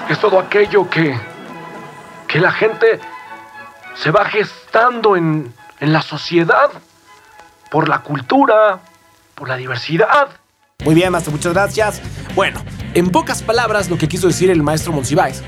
[0.09, 1.17] es todo aquello que,
[2.37, 2.99] que la gente
[3.95, 6.69] se va gestando en, en la sociedad
[7.71, 8.79] por la cultura,
[9.33, 10.27] por la diversidad.
[10.85, 11.99] Muy bien, maestro, muchas gracias.
[12.35, 12.63] Bueno,
[12.93, 15.41] en pocas palabras, lo que quiso decir el maestro Monsiváis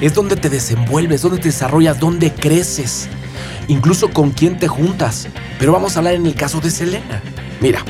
[0.00, 3.08] es donde te desenvuelves, donde te desarrollas, donde creces,
[3.68, 5.28] incluso con quién te juntas.
[5.60, 7.22] Pero vamos a hablar en el caso de Selena.
[7.60, 7.84] Mira,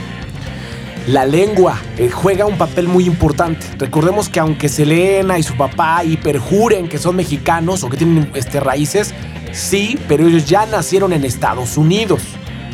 [1.06, 3.66] la lengua eh, juega un papel muy importante.
[3.78, 8.58] Recordemos que aunque Selena y su papá hiperjuren que son mexicanos o que tienen este,
[8.60, 9.14] raíces,
[9.52, 12.22] sí, pero ellos ya nacieron en Estados Unidos.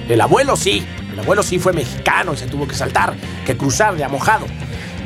[0.09, 3.14] El abuelo sí, el abuelo sí fue mexicano y se tuvo que saltar,
[3.45, 4.47] que cruzar de mojado.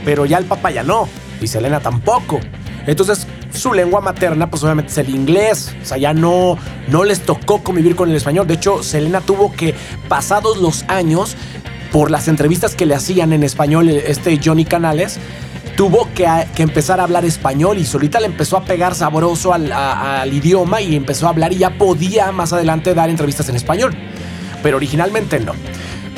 [0.04, 1.08] Pero ya el papá ya no,
[1.40, 2.40] y Selena tampoco.
[2.86, 5.74] Entonces, su lengua materna, pues obviamente es el inglés.
[5.82, 6.58] O sea, ya no,
[6.88, 8.46] no les tocó convivir con el español.
[8.46, 9.74] De hecho, Selena tuvo que,
[10.08, 11.36] pasados los años,
[11.94, 15.20] por las entrevistas que le hacían en español este Johnny Canales,
[15.76, 16.26] tuvo que,
[16.56, 20.96] empezar a hablar español y solita le empezó a pegar sabroso al, al idioma y
[20.96, 23.94] empezó a hablar y ya podía más adelante dar entrevistas en español.
[24.60, 25.52] Pero originalmente no.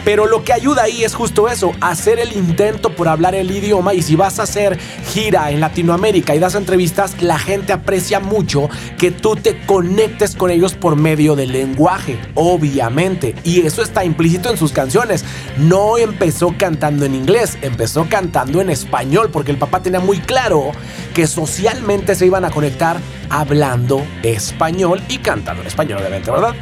[0.07, 3.93] Pero lo que ayuda ahí es justo eso, hacer el intento por hablar el idioma
[3.93, 4.79] y si vas a hacer
[5.13, 10.53] gira en Latinoamérica y das entrevistas, la gente aprecia mucho que tú te conectes con
[10.53, 13.35] ellos por medio del lenguaje, obviamente.
[13.43, 15.25] Y eso está implícito en sus canciones.
[15.57, 20.71] No empezó cantando en inglés, empezó cantando en español porque el papá tenía muy claro
[21.15, 26.55] que socialmente se iban a conectar hablando español y cantando en español, obviamente, ¿verdad?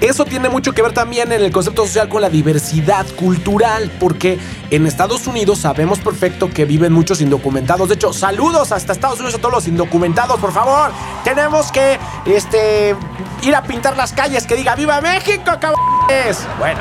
[0.00, 4.38] Eso tiene mucho que ver también en el concepto social con la diversidad cultural, porque
[4.70, 7.88] en Estados Unidos sabemos perfecto que viven muchos indocumentados.
[7.88, 10.90] De hecho, saludos hasta Estados Unidos a todos los indocumentados, por favor.
[11.22, 12.94] Tenemos que este,
[13.42, 16.46] ir a pintar las calles que diga ¡Viva México, cabrones!
[16.58, 16.80] Bueno,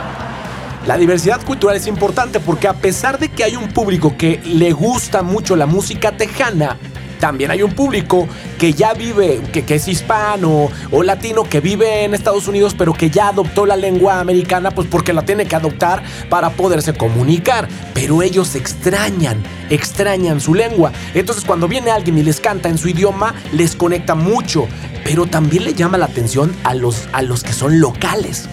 [0.85, 4.73] la diversidad cultural es importante porque a pesar de que hay un público que le
[4.73, 6.77] gusta mucho la música tejana,
[7.19, 12.13] también hay un público que ya vive, que, es hispano o latino, que vive en
[12.13, 16.03] Estados Unidos, pero que ya adoptó la lengua americana, pues porque la tiene que adoptar
[16.29, 17.67] para poderse comunicar.
[17.93, 20.91] Pero ellos extrañan, extrañan su lengua.
[21.13, 24.67] Entonces cuando viene alguien y les canta en su idioma, les conecta mucho.
[25.03, 28.47] Pero también le llama la atención a los, a los que son locales.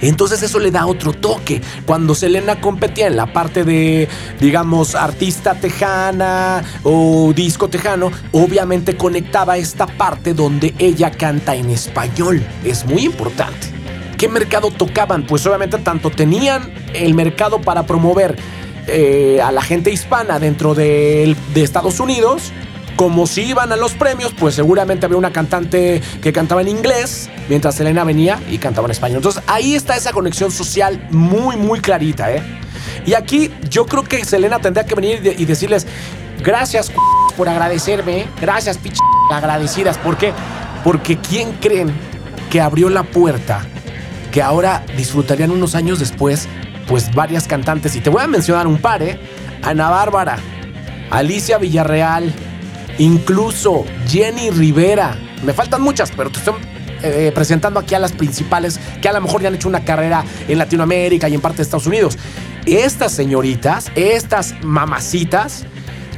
[0.00, 1.60] Entonces eso le da otro toque.
[1.86, 4.08] Cuando Selena competía en la parte de,
[4.40, 12.44] digamos, artista tejana o disco tejano, obviamente conectaba esta parte donde ella canta en español.
[12.64, 13.68] Es muy importante.
[14.16, 15.26] ¿Qué mercado tocaban?
[15.26, 18.36] Pues obviamente tanto tenían el mercado para promover
[18.86, 22.52] eh, a la gente hispana dentro de, de Estados Unidos,
[22.96, 27.28] como si iban a los premios, pues seguramente había una cantante que cantaba en inglés,
[27.48, 29.18] mientras Selena venía y cantaba en español.
[29.18, 32.42] Entonces ahí está esa conexión social muy, muy clarita, ¿eh?
[33.04, 35.86] Y aquí yo creo que Selena tendría que venir y de- y decirles,
[36.42, 36.90] gracias
[37.36, 38.28] por agradecerme, ¿eh?
[38.40, 39.98] gracias, pinche agradecidas.
[39.98, 40.32] ¿Por qué?
[40.82, 41.92] Porque ¿quién creen
[42.50, 43.64] que abrió la puerta?
[44.32, 46.46] que ahora disfrutarían unos años después,
[46.88, 47.96] pues varias cantantes.
[47.96, 49.18] Y te voy a mencionar un par, ¿eh?
[49.62, 50.36] Ana Bárbara,
[51.10, 52.34] Alicia Villarreal,
[52.98, 55.16] incluso Jenny Rivera.
[55.44, 56.54] Me faltan muchas, pero te estoy
[57.02, 60.24] eh, presentando aquí a las principales que a lo mejor ya han hecho una carrera
[60.48, 62.18] en Latinoamérica y en parte de Estados Unidos.
[62.64, 65.64] Estas señoritas, estas mamacitas,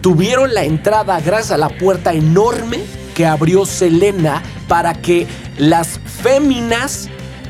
[0.00, 2.80] tuvieron la entrada gracias a la puerta enorme
[3.14, 5.26] que abrió Selena para que
[5.58, 7.08] las féminas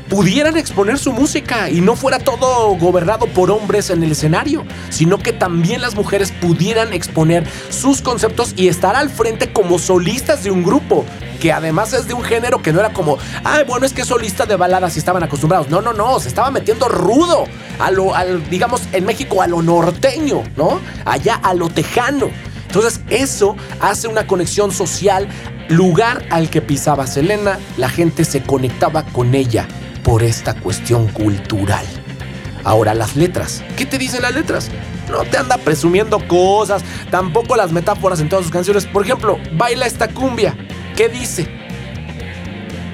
[0.09, 5.19] pudieran exponer su música y no fuera todo gobernado por hombres en el escenario, sino
[5.19, 10.49] que también las mujeres pudieran exponer sus conceptos y estar al frente como solistas de
[10.49, 11.05] un grupo,
[11.39, 14.47] que además es de un género que no era como, ay, bueno, es que solista
[14.47, 15.69] de baladas y estaban acostumbrados.
[15.69, 17.45] No, no, no, se estaba metiendo rudo
[17.77, 18.13] a lo,
[18.49, 20.81] digamos, en México a lo norteño, ¿no?
[21.05, 22.29] Allá a lo tejano.
[22.65, 25.27] Entonces eso hace una conexión social,
[25.69, 29.67] lugar al que pisaba Selena, la gente se conectaba con ella
[30.09, 31.85] por esta cuestión cultural.
[32.63, 34.71] Ahora las letras, ¿qué te dicen las letras?
[35.07, 38.87] No te anda presumiendo cosas, tampoco las metáforas en todas sus canciones.
[38.87, 40.57] Por ejemplo, baila esta cumbia.
[40.95, 41.47] ¿Qué dice?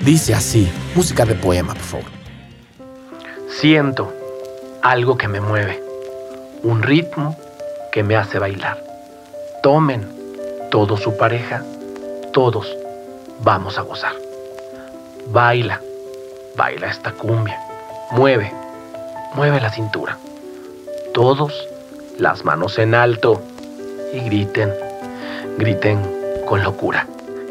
[0.04, 2.06] Dice así, música de poema, por favor.
[3.62, 4.14] Siento
[4.82, 5.82] algo que me mueve,
[6.64, 7.38] un ritmo
[7.94, 8.84] que me hace bailar.
[9.64, 10.06] Tomen
[10.70, 11.64] todo su pareja,
[12.34, 12.76] todos
[13.40, 14.16] vamos a gozar.
[15.28, 15.80] Baila,
[16.56, 17.60] baila esta cumbia,
[18.12, 18.52] mueve,
[19.34, 20.18] mueve la cintura.
[21.14, 21.54] Todos
[22.18, 23.42] las manos en alto
[24.14, 24.72] y griten,
[25.58, 26.00] griten
[26.48, 27.08] con locura.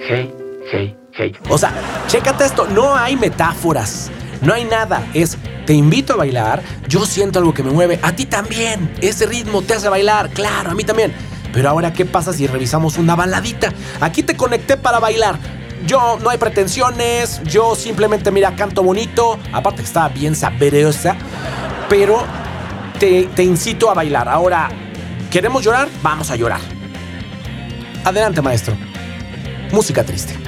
[0.07, 0.35] Hey,
[0.71, 1.37] hey, hey.
[1.49, 1.73] O sea,
[2.07, 5.37] chécate esto, no hay metáforas, no hay nada, es
[5.67, 9.63] te invito a bailar, yo siento algo que me mueve, a ti también, ese ritmo
[9.63, 11.13] te hace bailar, claro, a mí también.
[11.55, 13.73] Pero ahora, ¿qué pasa si revisamos una baladita?
[14.01, 15.39] Aquí te conecté para bailar.
[15.87, 21.15] Yo no hay pretensiones, yo simplemente, mira, canto bonito, aparte que estaba bien sabrosa,
[21.91, 22.23] pero
[22.99, 24.27] te, te incito a bailar.
[24.27, 24.71] Ahora,
[25.31, 25.89] ¿queremos llorar?
[26.03, 26.61] Vamos a llorar.
[28.03, 28.75] Adelante, maestro.
[29.73, 30.39] Música triste.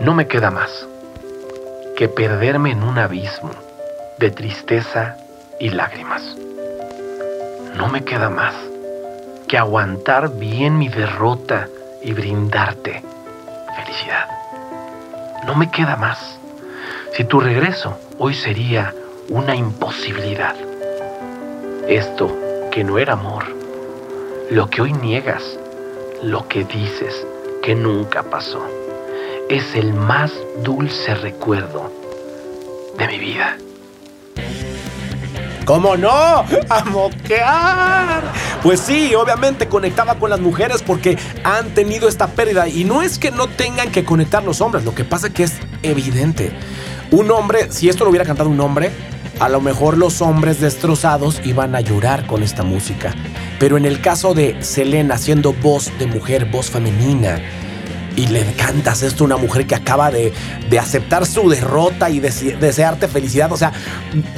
[0.00, 0.86] No me queda más
[1.96, 3.50] que perderme en un abismo
[4.18, 5.16] de tristeza
[5.60, 6.22] y lágrimas.
[7.76, 8.54] No me queda más
[9.48, 11.68] que aguantar bien mi derrota
[12.02, 13.02] y brindarte
[13.76, 14.28] felicidad.
[15.46, 16.38] No me queda más.
[17.12, 18.94] Si tu regreso hoy sería
[19.28, 20.54] una imposibilidad.
[21.88, 22.34] Esto
[22.70, 23.44] que no era amor,
[24.50, 25.58] lo que hoy niegas,
[26.22, 27.26] lo que dices
[27.62, 28.66] que nunca pasó,
[29.48, 31.90] es el más dulce recuerdo
[32.98, 33.56] de mi vida.
[35.64, 36.10] ¿Cómo no?
[36.10, 38.22] ¡A moquear!
[38.62, 42.68] Pues sí, obviamente conectaba con las mujeres porque han tenido esta pérdida.
[42.68, 45.44] Y no es que no tengan que conectar los hombres, lo que pasa es que
[45.44, 46.52] es evidente.
[47.10, 48.90] Un hombre, si esto lo hubiera cantado un hombre,
[49.40, 53.14] a lo mejor los hombres destrozados iban a llorar con esta música.
[53.58, 57.40] Pero en el caso de Selena siendo voz de mujer, voz femenina,
[58.16, 60.32] y le cantas esto a una mujer que acaba de,
[60.70, 63.50] de aceptar su derrota y dese- desearte felicidad.
[63.52, 63.72] O sea,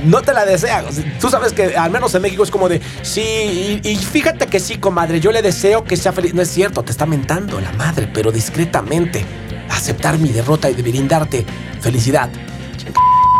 [0.04, 0.84] no te la desea.
[1.20, 4.78] Tú sabes que al menos en México es como de, sí, y, fíjate que sí,
[4.78, 6.32] comadre, yo le deseo que sea feliz.
[6.34, 9.24] No es cierto, te está mentando la madre, pero discretamente.
[9.68, 11.44] Aceptar mi derrota y brindarte
[11.80, 12.30] felicidad.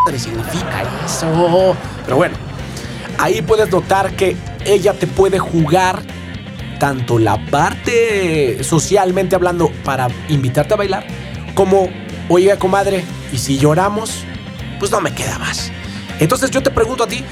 [0.09, 1.75] ¿Qué significa eso?
[2.05, 2.35] Pero bueno,
[3.17, 4.35] ahí puedes notar que
[4.65, 6.01] ella te puede jugar
[6.79, 11.05] tanto la parte socialmente hablando para invitarte a bailar,
[11.53, 11.89] como,
[12.29, 14.23] oye, comadre, y si lloramos,
[14.79, 15.71] pues no me queda más.
[16.19, 17.23] Entonces yo te pregunto a ti,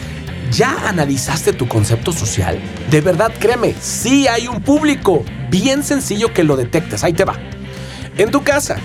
[0.51, 2.59] ¿ya analizaste tu concepto social?
[2.89, 7.03] De verdad, créeme, sí hay un público bien sencillo que lo detectes.
[7.03, 7.35] Ahí te va.
[8.17, 8.77] En tu casa,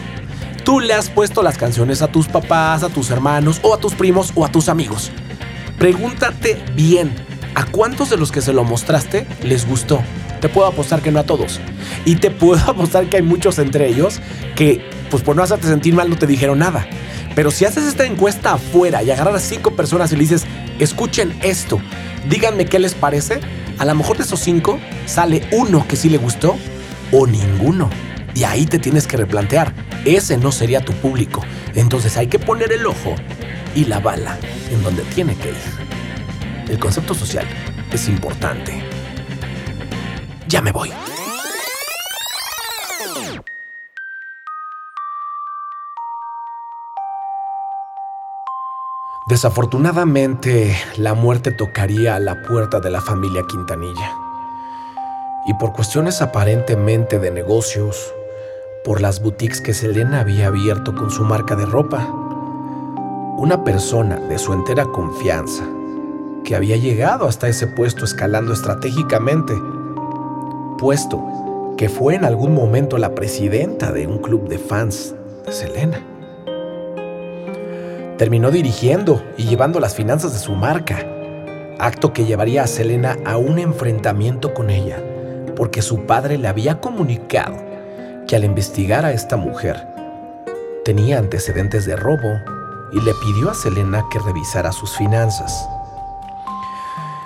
[0.64, 3.94] tú le has puesto las canciones a tus papás, a tus hermanos, o a tus
[3.94, 5.10] primos, o a tus amigos.
[5.78, 7.14] Pregúntate bien,
[7.54, 10.02] ¿a cuántos de los que se lo mostraste les gustó?
[10.40, 11.60] Te puedo apostar que no a todos.
[12.04, 14.20] Y te puedo apostar que hay muchos entre ellos
[14.56, 16.86] que, pues por no hacerte sentir mal, no te dijeron nada.
[17.34, 20.44] Pero si haces esta encuesta afuera y agarrar a cinco personas y le dices,
[20.78, 21.80] escuchen esto,
[22.28, 23.40] díganme qué les parece,
[23.78, 26.56] a lo mejor de esos cinco sale uno que sí le gustó
[27.12, 27.88] o ninguno.
[28.34, 29.72] Y ahí te tienes que replantear,
[30.04, 31.42] ese no sería tu público.
[31.74, 33.14] Entonces hay que poner el ojo
[33.74, 34.38] y la bala
[34.70, 36.68] en donde tiene que ir.
[36.68, 37.46] El concepto social
[37.92, 38.89] es importante.
[40.50, 40.90] Ya me voy.
[49.28, 54.12] Desafortunadamente, la muerte tocaría a la puerta de la familia Quintanilla.
[55.46, 58.12] Y por cuestiones aparentemente de negocios,
[58.84, 62.08] por las boutiques que Selena había abierto con su marca de ropa,
[63.36, 65.64] una persona de su entera confianza,
[66.42, 69.54] que había llegado hasta ese puesto escalando estratégicamente,
[71.76, 75.14] que fue en algún momento la presidenta de un club de fans
[75.44, 76.00] de Selena.
[78.16, 81.06] Terminó dirigiendo y llevando las finanzas de su marca,
[81.78, 84.96] acto que llevaría a Selena a un enfrentamiento con ella,
[85.54, 87.56] porque su padre le había comunicado
[88.26, 89.86] que al investigar a esta mujer
[90.82, 92.40] tenía antecedentes de robo
[92.92, 95.68] y le pidió a Selena que revisara sus finanzas.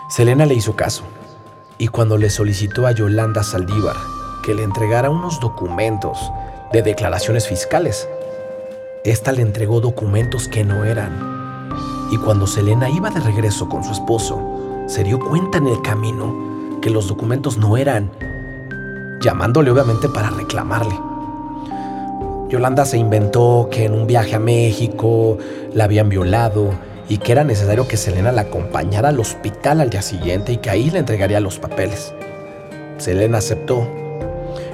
[0.08, 1.04] Selena le hizo caso
[1.78, 3.96] y cuando le solicitó a Yolanda Saldívar
[4.44, 6.18] que le entregara unos documentos
[6.72, 8.08] de declaraciones fiscales,
[9.04, 11.68] esta le entregó documentos que no eran.
[12.10, 14.40] Y cuando Selena iba de regreso con su esposo,
[14.86, 18.10] se dio cuenta en el camino que los documentos no eran,
[19.20, 20.98] llamándole obviamente para reclamarle.
[22.48, 25.38] Yolanda se inventó que en un viaje a México
[25.72, 26.70] la habían violado
[27.08, 30.70] y que era necesario que Selena la acompañara al hospital al día siguiente y que
[30.70, 32.14] ahí le entregaría los papeles.
[32.98, 33.86] Selena aceptó.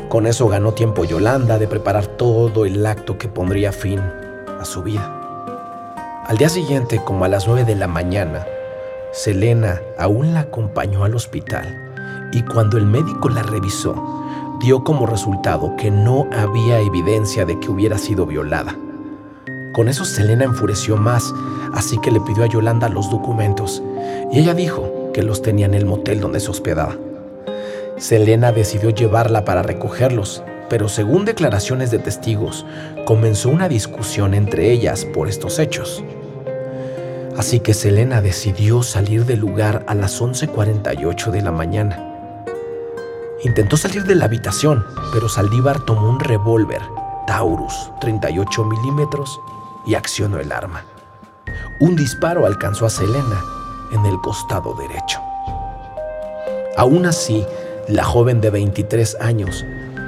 [0.09, 4.83] Con eso ganó tiempo Yolanda de preparar todo el acto que pondría fin a su
[4.83, 5.17] vida.
[6.27, 8.47] Al día siguiente, como a las 9 de la mañana,
[9.13, 13.95] Selena aún la acompañó al hospital y cuando el médico la revisó,
[14.61, 18.77] dio como resultado que no había evidencia de que hubiera sido violada.
[19.73, 21.33] Con eso Selena enfureció más,
[21.73, 23.83] así que le pidió a Yolanda los documentos
[24.33, 26.97] y ella dijo que los tenía en el motel donde se hospedaba.
[27.97, 32.67] Selena decidió llevarla para recogerlos, pero según declaraciones de testigos,
[33.05, 36.03] comenzó una discusión entre ellas por estos hechos.
[37.37, 42.45] Así que Selena decidió salir del lugar a las 11.48 de la mañana.
[43.45, 46.81] Intentó salir de la habitación, pero Saldívar tomó un revólver
[47.27, 49.41] Taurus 38 milímetros
[49.87, 50.85] y accionó el arma.
[51.81, 53.43] Un disparo alcanzó a Selena
[53.93, 55.21] en el costado derecho.
[56.77, 57.45] Aún así,
[57.89, 59.65] la joven de 23 años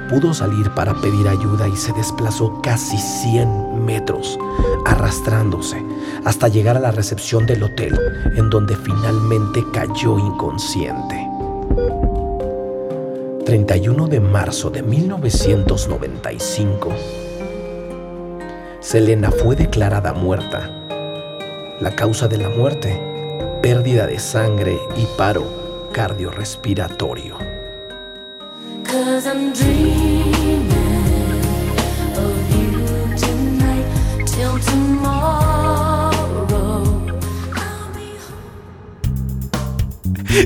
[0.09, 4.39] pudo salir para pedir ayuda y se desplazó casi 100 metros,
[4.85, 5.83] arrastrándose
[6.25, 7.99] hasta llegar a la recepción del hotel,
[8.37, 11.27] en donde finalmente cayó inconsciente.
[13.45, 16.89] 31 de marzo de 1995,
[18.83, 20.69] Selena fue declarada muerta.
[21.79, 22.99] La causa de la muerte,
[23.61, 27.37] pérdida de sangre y paro cardiorrespiratorio.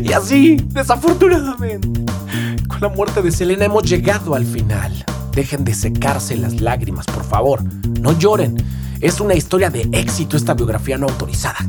[0.04, 1.90] Y así, desafortunadamente,
[2.68, 5.07] con la muerte de Selena hemos llegado al final.
[5.38, 7.64] Dejen de secarse las lágrimas, por favor.
[8.02, 8.58] No lloren.
[9.02, 11.60] Es una historia de éxito esta biografía no autorizada.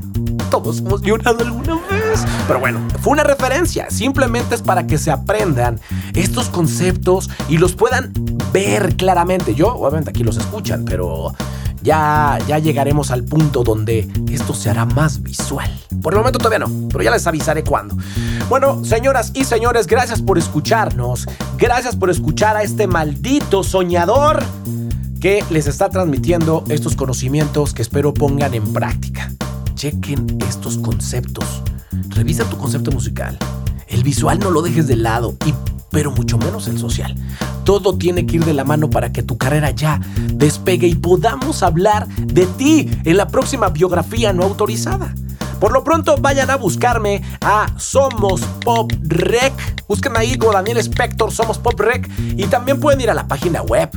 [0.51, 2.25] Todos hemos llorado alguna vez.
[2.47, 3.91] Pero bueno, fue una referencia.
[3.91, 5.79] Simplemente es para que se aprendan
[6.15, 8.11] estos conceptos y los puedan
[8.55, 9.55] ver claramente.
[9.55, 11.35] Yo, obviamente, aquí los escuchan, pero
[11.83, 15.71] ya, ya llegaremos al punto donde esto se hará más visual.
[16.03, 17.97] Por el momento todavía no, pero ya les avisaré cuándo.
[18.49, 21.27] Bueno, señoras y señores, gracias por escucharnos.
[21.59, 24.43] Gracias por escuchar a este maldito soñador
[25.21, 29.31] que les está transmitiendo estos conocimientos que espero pongan en práctica.
[29.75, 31.63] Chequen estos conceptos.
[32.11, 33.39] Revisa tu concepto musical.
[33.89, 35.55] El visual no lo dejes de lado y
[35.91, 37.15] pero mucho menos el social.
[37.65, 40.01] Todo tiene que ir de la mano para que tu carrera ya
[40.33, 45.15] despegue y podamos hablar de ti en la próxima biografía no autorizada.
[45.61, 49.53] Por lo pronto vayan a buscarme a Somos Pop Rec.
[49.89, 52.09] Busquen ahí como Daniel Spector, Somos Pop Rec.
[52.37, 53.91] Y también pueden ir a la página web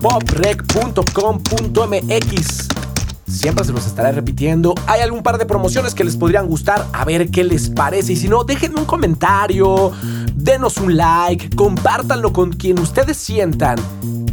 [0.00, 2.91] poprec.com.mx.
[3.32, 4.74] Siempre se los estaré repitiendo.
[4.86, 6.86] Hay algún par de promociones que les podrían gustar.
[6.92, 8.12] A ver qué les parece.
[8.12, 9.90] Y si no, déjenme un comentario.
[10.34, 11.56] Denos un like.
[11.56, 13.78] Compártanlo con quien ustedes sientan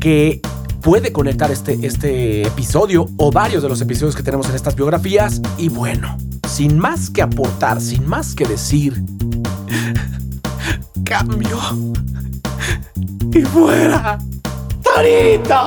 [0.01, 0.41] que
[0.81, 5.41] puede conectar este, este episodio o varios de los episodios que tenemos en estas biografías.
[5.57, 9.01] Y bueno, sin más que aportar, sin más que decir,
[11.05, 11.57] cambio.
[13.31, 14.19] Y fuera.
[14.83, 15.59] ¡Tarita!